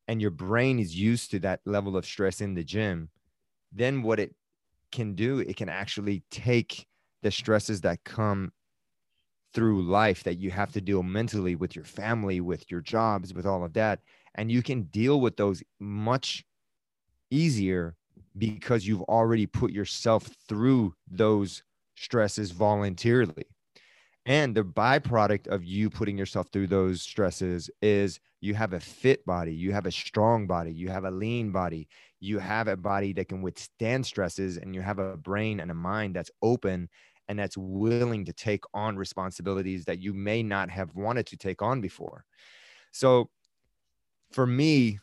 and 0.08 0.20
your 0.20 0.32
brain 0.32 0.78
is 0.78 0.94
used 0.94 1.30
to 1.30 1.38
that 1.40 1.60
level 1.64 1.96
of 1.96 2.04
stress 2.04 2.40
in 2.40 2.54
the 2.54 2.64
gym, 2.64 3.08
then 3.72 4.02
what 4.02 4.18
it 4.20 4.34
can 4.90 5.14
do, 5.14 5.38
it 5.38 5.56
can 5.56 5.68
actually 5.68 6.24
take 6.30 6.86
the 7.22 7.30
stresses 7.30 7.80
that 7.82 8.04
come 8.04 8.52
through 9.54 9.82
life 9.82 10.24
that 10.24 10.38
you 10.38 10.50
have 10.50 10.72
to 10.72 10.80
deal 10.80 11.02
mentally 11.02 11.54
with 11.54 11.76
your 11.76 11.84
family, 11.84 12.40
with 12.40 12.68
your 12.70 12.80
jobs, 12.80 13.32
with 13.32 13.46
all 13.46 13.64
of 13.64 13.72
that. 13.74 14.00
And 14.34 14.50
you 14.50 14.62
can 14.62 14.82
deal 14.82 15.20
with 15.20 15.36
those 15.36 15.62
much 15.78 16.44
easier 17.30 17.94
because 18.36 18.86
you've 18.86 19.02
already 19.02 19.46
put 19.46 19.70
yourself 19.70 20.28
through 20.48 20.94
those 21.08 21.62
stresses 21.94 22.50
voluntarily. 22.50 23.46
And 24.26 24.54
the 24.54 24.64
byproduct 24.64 25.48
of 25.48 25.64
you 25.64 25.90
putting 25.90 26.16
yourself 26.16 26.48
through 26.50 26.68
those 26.68 27.02
stresses 27.02 27.68
is 27.82 28.20
you 28.40 28.54
have 28.54 28.72
a 28.72 28.80
fit 28.80 29.24
body, 29.26 29.54
you 29.54 29.72
have 29.72 29.86
a 29.86 29.92
strong 29.92 30.46
body, 30.46 30.72
you 30.72 30.88
have 30.88 31.04
a 31.04 31.10
lean 31.10 31.52
body, 31.52 31.88
you 32.20 32.38
have 32.38 32.68
a 32.68 32.76
body 32.76 33.12
that 33.14 33.28
can 33.28 33.42
withstand 33.42 34.06
stresses, 34.06 34.56
and 34.56 34.74
you 34.74 34.80
have 34.80 34.98
a 34.98 35.16
brain 35.16 35.60
and 35.60 35.70
a 35.70 35.74
mind 35.74 36.16
that's 36.16 36.30
open 36.42 36.88
and 37.28 37.38
that's 37.38 37.56
willing 37.56 38.24
to 38.24 38.32
take 38.32 38.64
on 38.72 38.96
responsibilities 38.96 39.84
that 39.84 39.98
you 39.98 40.12
may 40.12 40.42
not 40.42 40.70
have 40.70 40.94
wanted 40.94 41.26
to 41.26 41.36
take 41.36 41.62
on 41.62 41.80
before. 41.80 42.24
So 42.92 43.30
for 44.32 44.46
me, 44.46 45.00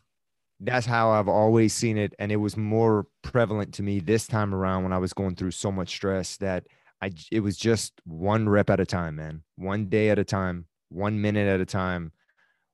that's 0.60 0.86
how 0.86 1.12
I've 1.12 1.28
always 1.28 1.74
seen 1.74 1.98
it. 1.98 2.14
And 2.20 2.32
it 2.32 2.36
was 2.36 2.56
more 2.56 3.08
prevalent 3.24 3.74
to 3.76 3.84
me 3.84 4.00
this 4.00 4.28
time 4.28 4.54
around 4.54 4.84
when 4.84 4.94
I 4.94 5.00
was 5.00 5.14
going 5.14 5.36
through 5.36 5.52
so 5.52 5.72
much 5.72 5.90
stress 5.90 6.38
that 6.38 6.68
I 7.02 7.12
it 7.32 7.40
was 7.42 7.58
just 7.58 7.94
one 8.06 8.48
rep 8.48 8.70
at 8.70 8.80
a 8.80 8.86
time, 8.86 9.16
man. 9.16 9.44
One 9.56 9.88
day 9.88 10.10
at 10.10 10.20
a 10.20 10.24
time, 10.24 10.66
one 10.90 11.22
minute 11.22 11.48
at 11.48 11.60
a 11.60 11.66
time, 11.66 12.12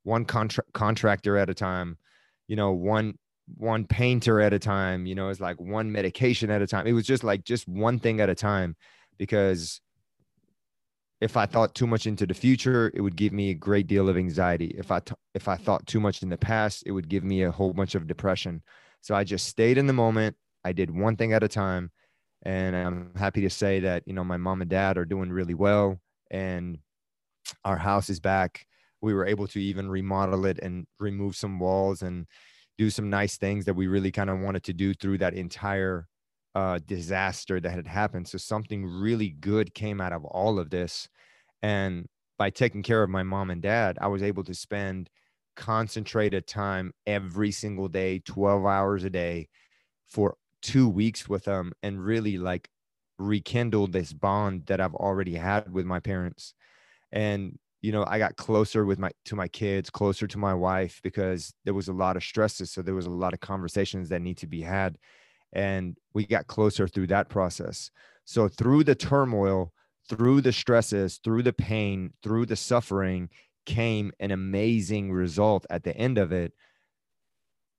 one 0.02 0.24
contract 0.24 0.72
contractor 0.72 1.36
at 1.38 1.50
a 1.50 1.54
time, 1.54 1.98
you 2.46 2.56
know, 2.56 2.72
one 2.72 3.18
one 3.56 3.86
painter 3.86 4.40
at 4.40 4.52
a 4.52 4.58
time, 4.58 5.06
you 5.06 5.14
know, 5.14 5.30
it's 5.30 5.40
like 5.40 5.58
one 5.58 5.90
medication 5.90 6.50
at 6.50 6.62
a 6.62 6.66
time. 6.66 6.86
It 6.86 6.92
was 6.92 7.06
just 7.06 7.24
like 7.24 7.44
just 7.44 7.66
one 7.66 7.98
thing 7.98 8.20
at 8.20 8.28
a 8.28 8.34
time 8.34 8.76
because 9.16 9.80
if 11.20 11.36
I 11.36 11.46
thought 11.46 11.74
too 11.74 11.86
much 11.86 12.06
into 12.06 12.26
the 12.26 12.34
future, 12.34 12.92
it 12.94 13.00
would 13.00 13.16
give 13.16 13.32
me 13.32 13.50
a 13.50 13.54
great 13.54 13.86
deal 13.86 14.08
of 14.08 14.16
anxiety. 14.16 14.74
If 14.78 14.92
I 14.92 15.00
t- 15.00 15.14
if 15.34 15.48
I 15.48 15.56
thought 15.56 15.86
too 15.86 16.00
much 16.00 16.22
in 16.22 16.28
the 16.28 16.38
past, 16.38 16.84
it 16.86 16.92
would 16.92 17.08
give 17.08 17.24
me 17.24 17.42
a 17.42 17.50
whole 17.50 17.72
bunch 17.72 17.94
of 17.94 18.06
depression. 18.06 18.62
So 19.00 19.14
I 19.14 19.24
just 19.24 19.46
stayed 19.46 19.78
in 19.78 19.86
the 19.86 19.92
moment. 19.92 20.36
I 20.64 20.72
did 20.72 20.90
one 20.90 21.16
thing 21.16 21.32
at 21.32 21.42
a 21.42 21.48
time 21.48 21.90
and 22.42 22.76
I'm 22.76 23.12
happy 23.16 23.42
to 23.42 23.50
say 23.50 23.80
that, 23.80 24.04
you 24.06 24.12
know, 24.12 24.24
my 24.24 24.36
mom 24.36 24.60
and 24.60 24.70
dad 24.70 24.96
are 24.96 25.04
doing 25.04 25.30
really 25.30 25.54
well 25.54 25.98
and 26.30 26.78
our 27.64 27.76
house 27.76 28.10
is 28.10 28.20
back. 28.20 28.66
We 29.00 29.14
were 29.14 29.26
able 29.26 29.46
to 29.48 29.60
even 29.60 29.88
remodel 29.88 30.46
it 30.46 30.58
and 30.60 30.86
remove 30.98 31.36
some 31.36 31.58
walls 31.58 32.02
and 32.02 32.26
do 32.76 32.90
some 32.90 33.10
nice 33.10 33.36
things 33.36 33.64
that 33.64 33.74
we 33.74 33.86
really 33.86 34.12
kind 34.12 34.30
of 34.30 34.38
wanted 34.38 34.62
to 34.64 34.72
do 34.72 34.94
through 34.94 35.18
that 35.18 35.34
entire 35.34 36.06
uh, 36.54 36.78
disaster 36.86 37.60
that 37.60 37.72
had 37.72 37.86
happened. 37.86 38.28
So 38.28 38.38
something 38.38 38.84
really 38.84 39.30
good 39.30 39.74
came 39.74 40.00
out 40.00 40.12
of 40.12 40.24
all 40.24 40.58
of 40.58 40.70
this. 40.70 41.08
And 41.62 42.06
by 42.38 42.50
taking 42.50 42.82
care 42.82 43.02
of 43.02 43.10
my 43.10 43.24
mom 43.24 43.50
and 43.50 43.60
dad, 43.60 43.98
I 44.00 44.06
was 44.06 44.22
able 44.22 44.44
to 44.44 44.54
spend 44.54 45.10
concentrated 45.56 46.46
time 46.46 46.92
every 47.04 47.50
single 47.50 47.88
day, 47.88 48.20
12 48.20 48.64
hours 48.64 49.02
a 49.02 49.10
day 49.10 49.48
for 50.08 50.36
two 50.62 50.88
weeks 50.88 51.28
with 51.28 51.44
them 51.44 51.72
and 51.82 52.04
really 52.04 52.38
like 52.38 52.68
rekindle 53.18 53.88
this 53.88 54.12
bond 54.12 54.66
that 54.66 54.80
I've 54.80 54.94
already 54.94 55.34
had 55.34 55.72
with 55.72 55.86
my 55.86 56.00
parents. 56.00 56.54
And 57.12 57.58
you 57.80 57.92
know, 57.92 58.04
I 58.06 58.18
got 58.18 58.36
closer 58.36 58.84
with 58.84 58.98
my 58.98 59.10
to 59.26 59.36
my 59.36 59.48
kids, 59.48 59.88
closer 59.88 60.26
to 60.26 60.38
my 60.38 60.54
wife 60.54 61.00
because 61.02 61.52
there 61.64 61.74
was 61.74 61.88
a 61.88 61.92
lot 61.92 62.16
of 62.16 62.24
stresses. 62.24 62.70
So 62.70 62.82
there 62.82 62.94
was 62.94 63.06
a 63.06 63.10
lot 63.10 63.34
of 63.34 63.40
conversations 63.40 64.08
that 64.08 64.22
need 64.22 64.38
to 64.38 64.46
be 64.46 64.62
had. 64.62 64.98
And 65.52 65.96
we 66.12 66.26
got 66.26 66.48
closer 66.48 66.88
through 66.88 67.06
that 67.08 67.28
process. 67.28 67.90
So 68.24 68.48
through 68.48 68.84
the 68.84 68.94
turmoil, 68.94 69.72
through 70.08 70.40
the 70.40 70.52
stresses, 70.52 71.20
through 71.22 71.44
the 71.44 71.52
pain, 71.52 72.12
through 72.22 72.46
the 72.46 72.56
suffering 72.56 73.30
came 73.64 74.12
an 74.18 74.30
amazing 74.30 75.12
result 75.12 75.64
at 75.70 75.84
the 75.84 75.96
end 75.96 76.18
of 76.18 76.32
it. 76.32 76.52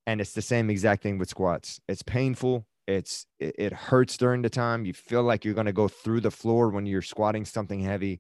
And 0.08 0.22
it's 0.22 0.34
the 0.34 0.42
same 0.42 0.70
exact 0.70 1.04
thing 1.04 1.18
with 1.18 1.30
squats. 1.30 1.82
It's 1.88 2.04
painful, 2.04 2.66
it's 2.90 3.26
it, 3.40 3.56
it 3.58 3.74
hurts 3.74 4.18
during 4.18 4.42
the 4.42 4.50
time. 4.50 4.86
You 4.86 4.94
feel 4.94 5.24
like 5.24 5.46
you're 5.46 5.54
going 5.54 5.66
to 5.68 5.74
go 5.74 5.88
through 5.88 6.22
the 6.22 6.32
floor 6.32 6.70
when 6.70 6.86
you're 6.86 7.02
squatting 7.02 7.46
something 7.46 7.80
heavy 7.82 8.20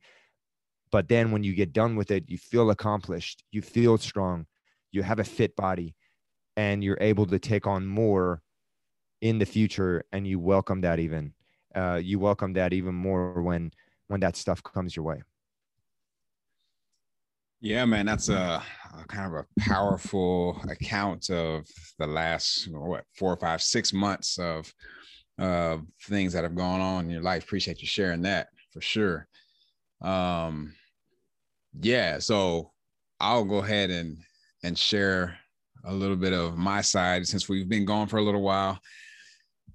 but 0.91 1.07
then 1.07 1.31
when 1.31 1.43
you 1.43 1.53
get 1.53 1.73
done 1.73 1.95
with 1.95 2.11
it 2.11 2.25
you 2.27 2.37
feel 2.37 2.69
accomplished. 2.69 3.43
You 3.51 3.61
feel 3.61 3.97
strong. 3.97 4.45
You 4.91 5.03
have 5.03 5.19
a 5.19 5.23
fit 5.23 5.55
body 5.55 5.95
and 6.57 6.83
you're 6.83 6.97
able 6.99 7.25
to 7.27 7.39
take 7.39 7.67
on 7.67 7.85
more 7.85 8.41
in 9.21 9.37
the 9.37 9.45
future 9.45 10.03
and 10.11 10.27
you 10.27 10.39
welcome 10.39 10.81
that 10.81 10.99
even 10.99 11.33
uh, 11.75 11.99
you 12.01 12.19
welcome 12.19 12.53
that 12.53 12.73
even 12.73 12.95
more 12.95 13.41
when 13.41 13.71
when 14.07 14.19
that 14.21 14.35
stuff 14.35 14.63
comes 14.63 14.95
your 14.95 15.05
way 15.05 15.21
Yeah, 17.61 17.83
man, 17.83 18.05
that's 18.05 18.29
a, 18.29 18.63
a, 18.97 19.05
kind 19.07 19.25
of 19.25 19.33
a 19.33 19.45
powerful 19.59 20.61
account 20.69 21.29
of 21.29 21.67
the 21.97 22.07
last 22.07 22.69
what 22.71 23.03
four 23.17 23.33
or 23.33 23.37
five, 23.37 23.61
six 23.61 23.91
months 23.91 24.39
of 24.39 24.73
uh, 25.37 25.77
things 26.03 26.31
that 26.33 26.43
have 26.43 26.55
gone 26.55 26.79
on 26.79 27.05
in 27.05 27.11
your 27.11 27.21
life. 27.21 27.43
Appreciate 27.43 27.81
you 27.81 27.87
sharing 27.87 28.21
that 28.21 28.47
for 28.71 28.79
sure. 28.79 29.27
Um, 30.01 30.73
yeah, 31.81 32.19
so 32.19 32.71
I'll 33.19 33.43
go 33.43 33.57
ahead 33.57 33.89
and 33.89 34.17
and 34.63 34.77
share 34.77 35.37
a 35.83 35.93
little 35.93 36.15
bit 36.15 36.33
of 36.33 36.57
my 36.57 36.79
side 36.79 37.27
since 37.27 37.49
we've 37.49 37.69
been 37.69 37.85
gone 37.85 38.07
for 38.07 38.17
a 38.17 38.23
little 38.23 38.41
while. 38.41 38.79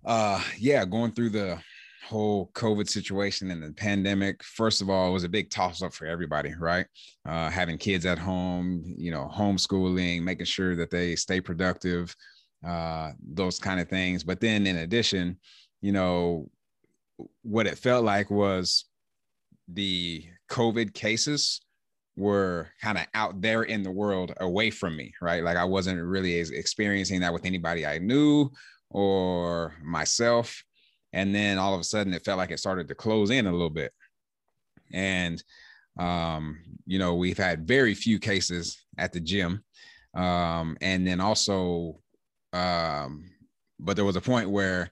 Uh, 0.07 0.43
yeah, 0.59 0.87
going 0.87 1.13
through 1.13 1.31
the 1.31 1.59
whole 2.05 2.51
COVID 2.55 2.89
situation 2.89 3.51
and 3.51 3.63
the 3.63 3.73
pandemic, 3.73 4.43
first 4.43 4.83
of 4.83 4.91
all, 4.91 5.13
was 5.13 5.25
a 5.25 5.29
big 5.29 5.51
toss 5.51 5.83
up 5.83 5.93
for 5.93 6.07
everybody, 6.07 6.53
right? 6.59 6.87
Uh, 7.27 7.51
having 7.51 7.79
kids 7.79 8.07
at 8.07 8.19
home, 8.19 8.83
you 8.97 9.11
know, 9.11 9.31
homeschooling, 9.33 10.23
making 10.23 10.47
sure 10.47 10.77
that 10.77 10.91
they 10.91 11.17
stay 11.17 11.41
productive, 11.41 12.15
uh, 12.67 13.13
those 13.27 13.59
kind 13.59 13.81
of 13.81 13.89
things. 13.89 14.23
But 14.23 14.41
then 14.41 14.67
in 14.67 14.77
addition, 14.79 15.39
you 15.81 15.93
know, 15.93 16.51
what 17.43 17.67
it 17.67 17.79
felt 17.79 18.05
like 18.05 18.31
was 18.31 18.85
the 19.69 20.25
COVID 20.51 20.95
cases 20.95 21.61
were 22.17 22.71
kind 22.81 22.99
of 22.99 23.07
out 23.15 23.41
there 23.41 23.63
in 23.63 23.83
the 23.83 23.91
world 23.91 24.33
away 24.41 24.71
from 24.71 24.97
me, 24.97 25.13
right? 25.21 25.43
Like 25.43 25.57
I 25.57 25.65
wasn't 25.65 26.03
really 26.03 26.35
experiencing 26.35 27.21
that 27.21 27.33
with 27.33 27.45
anybody 27.45 27.87
I 27.87 27.99
knew 27.99 28.51
or 28.91 29.75
myself. 29.83 30.63
And 31.15 31.35
then 31.35 31.59
all 31.59 31.75
of 31.75 31.81
a 31.81 31.85
sudden 31.85 32.13
it 32.13 32.25
felt 32.25 32.39
like 32.39 32.51
it 32.51 32.59
started 32.59 32.89
to 32.89 32.95
close 32.95 33.31
in 33.31 33.47
a 33.47 33.53
little 33.53 33.71
bit. 33.71 33.93
And, 34.93 35.43
um, 35.99 36.59
you 36.87 36.99
know, 36.99 37.15
we've 37.15 37.39
had 37.39 37.67
very 37.67 37.95
few 37.95 38.19
cases 38.19 38.85
at 38.99 39.13
the 39.13 39.21
gym. 39.21 39.65
Um, 40.15 40.77
and 40.81 41.07
then 41.07 41.21
also, 41.21 42.01
um, 42.53 43.25
but 43.81 43.97
there 43.97 44.05
was 44.05 44.17
a 44.17 44.21
point 44.21 44.51
where 44.51 44.91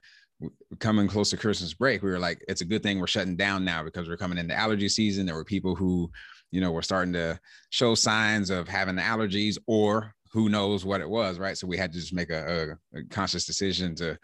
coming 0.79 1.07
close 1.07 1.29
to 1.29 1.37
Christmas 1.37 1.73
break, 1.73 2.01
we 2.01 2.09
were 2.09 2.19
like, 2.19 2.43
it's 2.47 2.61
a 2.61 2.65
good 2.65 2.83
thing 2.83 2.99
we're 2.99 3.07
shutting 3.07 3.37
down 3.37 3.63
now 3.63 3.83
because 3.83 4.09
we're 4.09 4.17
coming 4.17 4.37
into 4.37 4.57
allergy 4.57 4.89
season. 4.89 5.25
There 5.25 5.35
were 5.35 5.45
people 5.45 5.75
who 5.75 6.09
you 6.53 6.61
know, 6.61 6.71
were 6.71 6.83
starting 6.83 7.13
to 7.13 7.39
show 7.71 7.95
signs 7.95 8.51
of 8.51 8.67
having 8.67 8.97
allergies 8.97 9.57
or 9.65 10.13
who 10.31 10.49
knows 10.49 10.85
what 10.85 11.01
it 11.01 11.09
was, 11.09 11.39
right? 11.39 11.57
So 11.57 11.65
we 11.65 11.77
had 11.77 11.91
to 11.91 11.99
just 11.99 12.13
make 12.13 12.29
a, 12.29 12.77
a, 12.93 12.99
a 12.99 13.03
conscious 13.05 13.47
decision 13.47 13.95
to 13.95 14.19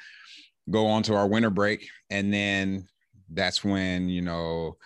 go 0.70 0.88
on 0.88 1.04
to 1.04 1.16
our 1.16 1.28
winter 1.28 1.50
break. 1.50 1.88
And 2.10 2.34
then 2.34 2.88
that's 3.32 3.64
when, 3.64 4.10
you 4.10 4.22
know, 4.22 4.78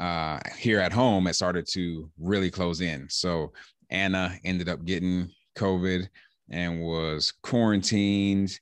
uh, 0.00 0.40
here 0.58 0.80
at 0.80 0.92
home, 0.92 1.26
it 1.26 1.34
started 1.34 1.66
to 1.72 2.10
really 2.18 2.50
close 2.50 2.80
in. 2.80 3.08
So 3.08 3.52
Anna 3.90 4.38
ended 4.44 4.68
up 4.68 4.84
getting 4.84 5.30
COVID 5.56 6.08
and 6.50 6.80
was 6.80 7.32
quarantined 7.42 8.58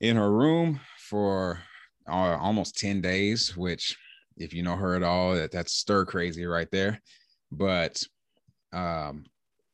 in 0.00 0.16
her 0.16 0.30
room 0.30 0.80
for 0.98 1.60
uh, 2.08 2.36
almost 2.38 2.78
10 2.78 3.00
days, 3.00 3.56
which 3.56 3.96
if 4.36 4.54
you 4.54 4.62
know 4.62 4.76
her 4.76 4.94
at 4.94 5.02
all, 5.02 5.34
that 5.34 5.52
that's 5.52 5.72
stir 5.72 6.04
crazy 6.04 6.46
right 6.46 6.70
there. 6.70 7.00
But 7.52 8.02
um, 8.72 9.24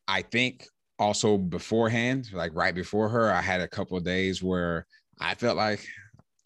I 0.08 0.22
think 0.22 0.66
also 0.98 1.36
beforehand, 1.36 2.28
like 2.32 2.52
right 2.54 2.74
before 2.74 3.08
her, 3.08 3.30
I 3.30 3.40
had 3.40 3.60
a 3.60 3.68
couple 3.68 3.98
days 4.00 4.42
where 4.42 4.86
I 5.20 5.34
felt 5.34 5.56
like 5.56 5.86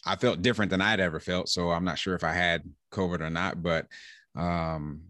I 0.07 0.17
felt 0.17 0.43
different 0.43 0.71
than 0.71 0.81
I'd 0.81 1.01
ever 1.01 1.21
felt. 1.21 1.49
So 1.49 1.71
I'm 1.71 1.85
not 1.85 1.99
sure 1.99 2.15
if 2.15 2.25
I 2.25 2.33
had 2.33 2.63
COVID 2.93 3.21
or 3.21 3.31
not, 3.31 3.63
but 3.63 3.87
um, 4.35 5.03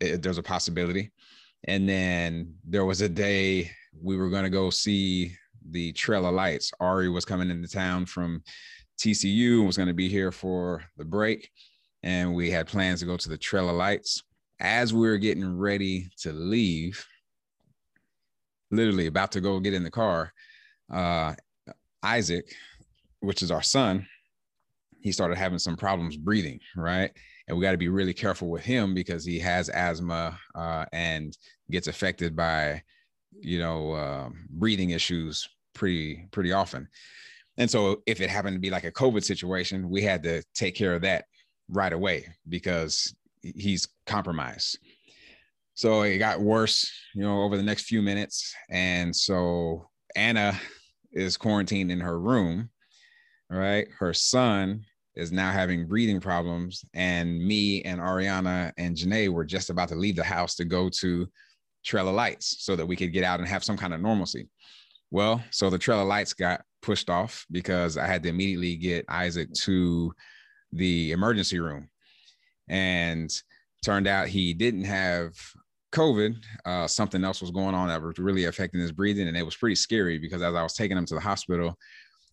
it, 0.00 0.22
there's 0.22 0.38
a 0.38 0.42
possibility. 0.42 1.12
And 1.64 1.88
then 1.88 2.54
there 2.64 2.84
was 2.84 3.00
a 3.00 3.08
day 3.08 3.70
we 4.00 4.16
were 4.16 4.30
going 4.30 4.44
to 4.44 4.50
go 4.50 4.70
see 4.70 5.34
the 5.70 5.92
Trail 5.92 6.26
of 6.26 6.34
Lights. 6.34 6.72
Ari 6.80 7.08
was 7.08 7.24
coming 7.24 7.50
into 7.50 7.68
town 7.68 8.06
from 8.06 8.42
TCU 8.98 9.58
and 9.58 9.66
was 9.66 9.76
going 9.76 9.88
to 9.88 9.94
be 9.94 10.08
here 10.08 10.32
for 10.32 10.82
the 10.96 11.04
break. 11.04 11.50
And 12.02 12.34
we 12.34 12.50
had 12.50 12.66
plans 12.66 13.00
to 13.00 13.06
go 13.06 13.16
to 13.16 13.28
the 13.28 13.38
Trail 13.38 13.70
of 13.70 13.76
Lights 13.76 14.22
as 14.60 14.92
we 14.92 15.08
are 15.08 15.18
getting 15.18 15.58
ready 15.58 16.08
to 16.18 16.32
leave, 16.32 17.04
literally 18.70 19.06
about 19.06 19.32
to 19.32 19.40
go 19.40 19.60
get 19.60 19.74
in 19.74 19.84
the 19.84 19.90
car, 19.90 20.32
uh, 20.92 21.34
Isaac, 22.02 22.52
which 23.22 23.42
is 23.42 23.50
our 23.50 23.62
son, 23.62 24.06
he 25.00 25.12
started 25.12 25.36
having 25.36 25.58
some 25.58 25.76
problems 25.76 26.16
breathing, 26.16 26.60
right? 26.76 27.10
And 27.48 27.56
we 27.56 27.62
got 27.62 27.72
to 27.72 27.78
be 27.78 27.88
really 27.88 28.14
careful 28.14 28.48
with 28.50 28.62
him 28.62 28.94
because 28.94 29.24
he 29.24 29.38
has 29.40 29.68
asthma 29.68 30.38
uh, 30.54 30.84
and 30.92 31.36
gets 31.70 31.88
affected 31.88 32.36
by, 32.36 32.82
you 33.40 33.58
know, 33.58 33.92
uh, 33.92 34.28
breathing 34.50 34.90
issues 34.90 35.48
pretty 35.74 36.28
pretty 36.30 36.52
often. 36.52 36.88
And 37.58 37.70
so, 37.70 38.02
if 38.06 38.20
it 38.20 38.30
happened 38.30 38.54
to 38.56 38.60
be 38.60 38.70
like 38.70 38.84
a 38.84 38.92
COVID 38.92 39.24
situation, 39.24 39.90
we 39.90 40.02
had 40.02 40.22
to 40.22 40.42
take 40.54 40.74
care 40.74 40.94
of 40.94 41.02
that 41.02 41.24
right 41.68 41.92
away 41.92 42.26
because 42.48 43.14
he's 43.42 43.88
compromised. 44.06 44.78
So 45.74 46.02
it 46.02 46.18
got 46.18 46.40
worse, 46.40 46.90
you 47.14 47.22
know, 47.22 47.42
over 47.42 47.56
the 47.56 47.62
next 47.62 47.84
few 47.84 48.02
minutes. 48.02 48.54
And 48.70 49.14
so 49.14 49.88
Anna 50.14 50.58
is 51.12 51.36
quarantined 51.36 51.90
in 51.90 52.00
her 52.00 52.18
room, 52.20 52.70
right? 53.58 53.86
Her 53.98 54.14
son 54.14 54.84
is 55.14 55.30
now 55.30 55.52
having 55.52 55.86
breathing 55.86 56.20
problems. 56.20 56.84
And 56.94 57.44
me 57.44 57.82
and 57.82 58.00
Ariana 58.00 58.72
and 58.78 58.96
Janae 58.96 59.28
were 59.28 59.44
just 59.44 59.70
about 59.70 59.88
to 59.90 59.94
leave 59.94 60.16
the 60.16 60.24
house 60.24 60.54
to 60.56 60.64
go 60.64 60.88
to 61.00 61.28
Trail 61.84 62.10
Lights 62.10 62.56
so 62.60 62.76
that 62.76 62.86
we 62.86 62.96
could 62.96 63.12
get 63.12 63.24
out 63.24 63.40
and 63.40 63.48
have 63.48 63.64
some 63.64 63.76
kind 63.76 63.92
of 63.92 64.00
normalcy. 64.00 64.48
Well, 65.10 65.42
so 65.50 65.68
the 65.68 65.78
Trail 65.78 66.04
Lights 66.04 66.32
got 66.32 66.62
pushed 66.80 67.10
off 67.10 67.44
because 67.50 67.98
I 67.98 68.06
had 68.06 68.22
to 68.22 68.30
immediately 68.30 68.76
get 68.76 69.04
Isaac 69.08 69.52
to 69.64 70.14
the 70.72 71.12
emergency 71.12 71.58
room 71.58 71.88
and 72.68 73.30
turned 73.84 74.06
out 74.06 74.28
he 74.28 74.54
didn't 74.54 74.84
have 74.84 75.34
COVID. 75.92 76.36
Uh, 76.64 76.86
something 76.86 77.22
else 77.24 77.42
was 77.42 77.50
going 77.50 77.74
on 77.74 77.88
that 77.88 78.00
was 78.00 78.18
really 78.18 78.46
affecting 78.46 78.80
his 78.80 78.92
breathing, 78.92 79.28
and 79.28 79.36
it 79.36 79.44
was 79.44 79.56
pretty 79.56 79.74
scary 79.74 80.18
because 80.18 80.40
as 80.40 80.54
I 80.54 80.62
was 80.62 80.74
taking 80.74 80.96
him 80.96 81.04
to 81.06 81.14
the 81.14 81.20
hospital, 81.20 81.76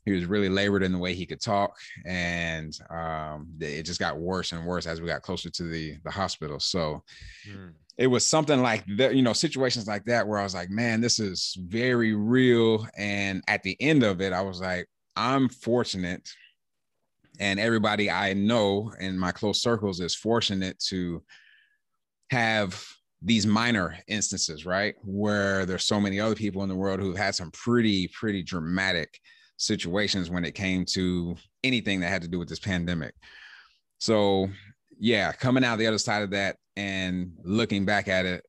he 0.09 0.15
was 0.15 0.25
really 0.25 0.49
labored 0.49 0.83
in 0.83 0.91
the 0.91 0.97
way 0.97 1.13
he 1.13 1.25
could 1.25 1.41
talk, 1.41 1.77
and 2.05 2.77
um, 2.89 3.47
it 3.59 3.83
just 3.83 3.99
got 3.99 4.19
worse 4.19 4.51
and 4.51 4.65
worse 4.65 4.85
as 4.85 5.01
we 5.01 5.07
got 5.07 5.21
closer 5.21 5.49
to 5.49 5.63
the 5.63 5.97
the 6.03 6.11
hospital. 6.11 6.59
So. 6.59 7.03
Mm. 7.49 7.73
It 7.97 8.07
was 8.07 8.25
something 8.25 8.61
like 8.61 8.85
that, 8.95 9.13
you 9.13 9.21
know, 9.21 9.33
situations 9.33 9.85
like 9.85 10.05
that 10.05 10.25
where 10.25 10.39
I 10.39 10.43
was 10.43 10.55
like, 10.55 10.69
man, 10.69 11.01
this 11.01 11.19
is 11.19 11.57
very 11.59 12.13
real. 12.13 12.87
And 12.95 13.43
at 13.49 13.61
the 13.61 13.75
end 13.81 14.03
of 14.03 14.21
it, 14.21 14.31
I 14.31 14.39
was 14.39 14.61
like, 14.61 14.87
I'm 15.17 15.49
fortunate 15.49 16.29
and 17.39 17.59
everybody 17.59 18.11
I 18.11 18.33
know 18.33 18.93
in 18.99 19.17
my 19.17 19.31
close 19.31 19.61
circles 19.61 20.01
is 20.01 20.13
fortunate 20.13 20.77
to 20.89 21.23
have 22.31 22.85
these 23.21 23.47
minor 23.47 23.97
instances, 24.07 24.65
right? 24.65 24.95
Where 25.03 25.65
there's 25.65 25.85
so 25.85 25.99
many 25.99 26.19
other 26.19 26.35
people 26.35 26.63
in 26.63 26.69
the 26.69 26.75
world 26.75 26.99
who've 26.99 27.17
had 27.17 27.35
some 27.35 27.51
pretty, 27.51 28.09
pretty 28.09 28.43
dramatic 28.43 29.19
situations 29.59 30.29
when 30.29 30.43
it 30.43 30.55
came 30.55 30.85
to 30.85 31.35
anything 31.63 31.99
that 31.99 32.09
had 32.09 32.23
to 32.23 32.27
do 32.27 32.39
with 32.39 32.49
this 32.49 32.59
pandemic. 32.59 33.13
So, 33.99 34.49
yeah, 34.99 35.31
coming 35.31 35.63
out 35.63 35.77
the 35.77 35.87
other 35.87 35.97
side 35.97 36.23
of 36.23 36.31
that 36.31 36.57
and 36.75 37.33
looking 37.43 37.85
back 37.85 38.07
at 38.07 38.25
it, 38.25 38.43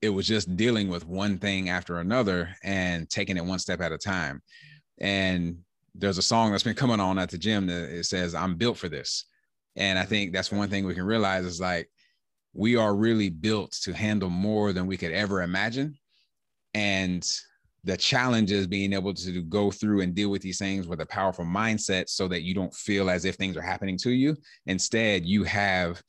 it 0.00 0.10
was 0.10 0.28
just 0.28 0.56
dealing 0.56 0.88
with 0.88 1.06
one 1.06 1.38
thing 1.38 1.68
after 1.70 1.98
another 1.98 2.54
and 2.62 3.10
taking 3.10 3.36
it 3.36 3.44
one 3.44 3.58
step 3.58 3.80
at 3.80 3.92
a 3.92 3.98
time. 3.98 4.42
And 4.98 5.58
there's 5.94 6.18
a 6.18 6.22
song 6.22 6.50
that's 6.50 6.62
been 6.62 6.74
coming 6.74 7.00
on 7.00 7.18
at 7.18 7.30
the 7.30 7.38
gym 7.38 7.66
that 7.66 7.88
it 7.90 8.04
says 8.04 8.34
i'm 8.34 8.56
built 8.56 8.76
for 8.76 8.88
this 8.88 9.24
and 9.76 9.98
i 9.98 10.04
think 10.04 10.32
that's 10.32 10.52
one 10.52 10.68
thing 10.68 10.84
we 10.84 10.94
can 10.94 11.04
realize 11.04 11.44
is 11.44 11.60
like 11.60 11.88
we 12.52 12.76
are 12.76 12.94
really 12.94 13.30
built 13.30 13.72
to 13.72 13.92
handle 13.92 14.30
more 14.30 14.72
than 14.72 14.86
we 14.86 14.96
could 14.96 15.12
ever 15.12 15.42
imagine 15.42 15.96
and 16.74 17.28
the 17.84 17.96
challenge 17.96 18.50
is 18.50 18.66
being 18.66 18.94
able 18.94 19.12
to 19.12 19.42
go 19.42 19.70
through 19.70 20.00
and 20.00 20.14
deal 20.14 20.30
with 20.30 20.40
these 20.40 20.58
things 20.58 20.88
with 20.88 21.02
a 21.02 21.06
powerful 21.06 21.44
mindset 21.44 22.08
so 22.08 22.26
that 22.28 22.42
you 22.42 22.54
don't 22.54 22.74
feel 22.74 23.10
as 23.10 23.26
if 23.26 23.34
things 23.34 23.56
are 23.56 23.62
happening 23.62 23.98
to 23.98 24.10
you. 24.10 24.36
Instead 24.66 25.26
you 25.26 25.44
have 25.44 26.02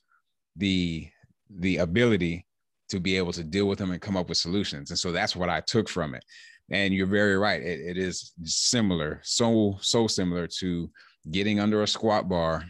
the 0.55 1.07
the 1.49 1.77
ability 1.77 2.45
to 2.89 2.99
be 2.99 3.17
able 3.17 3.33
to 3.33 3.43
deal 3.43 3.67
with 3.67 3.77
them 3.77 3.91
and 3.91 4.01
come 4.01 4.15
up 4.15 4.29
with 4.29 4.38
solutions. 4.38 4.89
And 4.89 4.97
so 4.97 5.11
that's 5.11 5.35
what 5.35 5.49
i 5.49 5.59
took 5.61 5.89
from 5.89 6.15
it. 6.15 6.23
And 6.71 6.93
you're 6.93 7.07
very 7.07 7.38
right. 7.38 7.61
It, 7.61 7.79
it 7.81 7.97
is 7.97 8.31
similar 8.43 9.19
so 9.23 9.77
so 9.81 10.07
similar 10.07 10.47
to 10.59 10.89
getting 11.29 11.59
under 11.59 11.83
a 11.83 11.88
squat 11.88 12.29
bar 12.29 12.63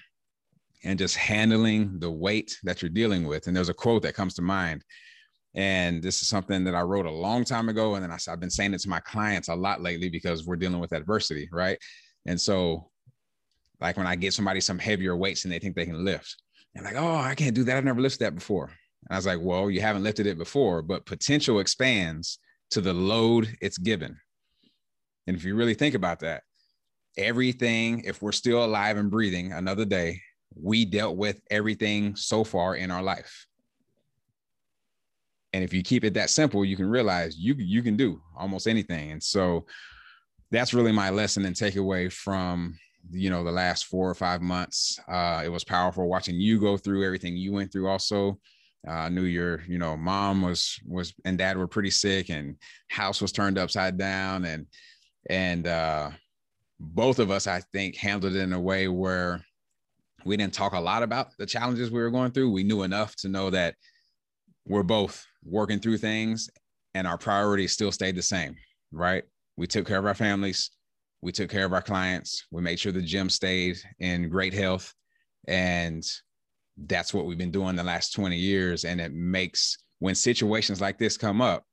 and 0.84 0.98
just 0.98 1.16
handling 1.16 2.00
the 2.00 2.12
weight 2.12 2.58
that 2.64 2.82
you're 2.82 2.90
dealing 2.90 3.26
with. 3.26 3.48
And 3.48 3.56
there's 3.56 3.70
a 3.70 3.74
quote 3.74 4.02
that 4.04 4.16
comes 4.16 4.34
to 4.36 4.42
mind 4.42 4.84
and 5.56 6.04
this 6.04 6.22
is 6.22 6.28
something 6.28 6.64
that 6.64 6.76
i 6.76 6.82
wrote 6.82 7.06
a 7.06 7.12
long 7.12 7.44
time 7.44 7.70
ago 7.70 7.96
and 7.96 8.04
then 8.04 8.12
I, 8.12 8.18
i've 8.30 8.40
been 8.40 8.50
saying 8.50 8.74
it 8.74 8.80
to 8.82 8.90
my 8.90 9.00
clients 9.00 9.48
a 9.48 9.56
lot 9.56 9.82
lately 9.82 10.10
because 10.10 10.46
we're 10.46 10.56
dealing 10.56 10.80
with 10.80 10.92
adversity 10.94 11.50
right 11.52 11.78
and 12.26 12.40
so 12.40 12.90
like 13.80 13.98
when 13.98 14.08
i 14.08 14.16
get 14.16 14.34
somebody 14.34 14.62
some 14.62 14.80
heavier 14.80 15.16
weights 15.16 15.46
and 15.46 15.54
they 15.54 15.60
think 15.60 15.76
they 15.76 15.86
can 15.86 16.06
lift 16.06 16.36
and 16.76 16.86
like 16.86 16.96
oh 16.96 17.16
i 17.18 17.34
can't 17.36 17.56
do 17.56 17.64
that 17.64 17.78
i've 17.78 17.86
never 17.86 18.02
lifted 18.02 18.20
that 18.20 18.36
before 18.36 18.72
And 19.08 19.16
I 19.16 19.18
was 19.18 19.26
like, 19.26 19.40
well, 19.42 19.70
you 19.70 19.82
haven't 19.82 20.04
lifted 20.04 20.26
it 20.26 20.38
before, 20.38 20.82
but 20.82 21.06
potential 21.06 21.60
expands 21.60 22.40
to 22.72 22.82
the 22.82 22.94
load 22.94 23.56
it's 23.62 23.78
given. 23.78 24.18
And 25.28 25.38
if 25.38 25.44
you 25.44 25.56
really 25.56 25.74
think 25.76 25.96
about 25.96 26.20
that, 26.22 26.44
everything, 27.18 28.04
if 28.06 28.22
we're 28.22 28.32
still 28.32 28.64
alive 28.64 28.98
and 28.98 29.12
breathing 29.12 29.54
another 29.54 29.86
day, 29.86 30.22
we 30.56 30.86
dealt 30.86 31.18
with 31.18 31.40
everything 31.52 32.16
so 32.16 32.44
far 32.44 32.76
in 32.76 32.92
our 32.92 33.04
life. 33.04 33.46
And 35.56 35.64
if 35.64 35.74
you 35.74 35.84
keep 35.84 36.04
it 36.04 36.14
that 36.16 36.30
simple, 36.30 36.66
you 36.66 36.76
can 36.76 36.90
realize 36.90 37.38
you 37.38 37.56
you 37.58 37.82
can 37.82 37.96
do 37.96 38.22
almost 38.38 38.68
anything. 38.68 39.12
And 39.12 39.24
so 39.24 39.66
that's 40.52 40.74
really 40.74 40.92
my 40.92 41.12
lesson 41.12 41.46
and 41.46 41.56
takeaway 41.56 42.12
from 42.12 42.78
you 43.10 43.30
know 43.30 43.42
the 43.42 43.54
last 43.54 43.86
four 43.86 44.10
or 44.10 44.16
five 44.16 44.42
months. 44.42 45.00
Uh, 45.08 45.44
it 45.46 45.50
was 45.50 45.64
powerful 45.64 46.10
watching 46.10 46.36
you 46.36 46.60
go 46.60 46.76
through 46.76 47.06
everything 47.06 47.38
you 47.38 47.54
went 47.54 47.72
through. 47.72 47.88
Also, 47.88 48.38
uh, 48.86 48.92
I 48.92 49.10
knew 49.10 49.22
your 49.22 49.62
you 49.66 49.78
know 49.78 49.96
mom 49.96 50.42
was 50.42 50.78
was 50.86 51.14
and 51.24 51.38
dad 51.38 51.58
were 51.58 51.70
pretty 51.70 51.92
sick, 51.92 52.30
and 52.30 52.58
house 52.90 53.22
was 53.22 53.32
turned 53.32 53.58
upside 53.58 53.98
down, 53.98 54.44
and 54.44 54.68
and 55.30 55.68
uh, 55.68 56.12
both 56.82 57.18
of 57.18 57.32
us 57.32 57.48
I 57.48 57.62
think 57.72 57.96
handled 57.96 58.36
it 58.36 58.42
in 58.42 58.52
a 58.52 58.60
way 58.60 58.90
where 58.90 59.46
we 60.26 60.36
didn't 60.36 60.54
talk 60.54 60.74
a 60.74 60.80
lot 60.82 61.02
about 61.02 61.30
the 61.38 61.46
challenges 61.46 61.92
we 61.92 62.02
were 62.02 62.12
going 62.12 62.32
through. 62.32 62.52
We 62.52 62.66
knew 62.66 62.84
enough 62.84 63.16
to 63.18 63.30
know 63.30 63.52
that 63.52 63.76
we're 64.66 64.84
both 64.84 65.26
working 65.44 65.80
through 65.80 65.98
things 65.98 66.50
and 66.94 67.08
our 67.08 67.18
priorities 67.18 67.74
still 67.74 67.92
stayed 67.92 68.16
the 68.16 68.22
same, 68.22 68.56
right? 68.92 69.24
We 69.58 69.68
took 69.68 69.88
care 69.88 70.00
of 70.00 70.06
our 70.06 70.16
families, 70.16 70.72
we 71.22 71.32
took 71.32 71.50
care 71.50 71.66
of 71.66 71.74
our 71.74 71.82
clients, 71.82 72.46
we 72.52 72.62
made 72.62 72.80
sure 72.80 72.92
the 72.92 73.02
gym 73.02 73.30
stayed 73.30 73.78
in 74.00 74.30
great 74.30 74.54
health. 74.54 74.94
And 75.48 76.04
that's 76.78 77.14
what 77.14 77.26
we've 77.26 77.38
been 77.38 77.52
doing 77.52 77.76
the 77.76 77.84
last 77.84 78.14
20 78.14 78.36
years. 78.36 78.86
And 78.86 79.00
it 79.00 79.14
makes 79.14 79.78
when 80.00 80.16
situations 80.16 80.82
like 80.82 80.98
this 80.98 81.18
come 81.18 81.42
up, 81.42 81.64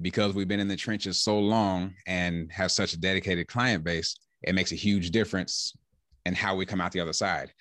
because 0.00 0.34
we've 0.34 0.48
been 0.48 0.60
in 0.60 0.68
the 0.68 0.76
trenches 0.76 1.22
so 1.22 1.38
long 1.38 1.94
and 2.06 2.52
have 2.52 2.70
such 2.70 2.92
a 2.92 3.00
dedicated 3.00 3.48
client 3.48 3.82
base, 3.82 4.14
it 4.42 4.54
makes 4.54 4.72
a 4.72 4.76
huge 4.76 5.10
difference 5.10 5.72
in 6.26 6.34
how 6.34 6.54
we 6.54 6.66
come 6.66 6.80
out 6.80 6.92
the 6.92 7.00
other 7.00 7.14
side. 7.14 7.52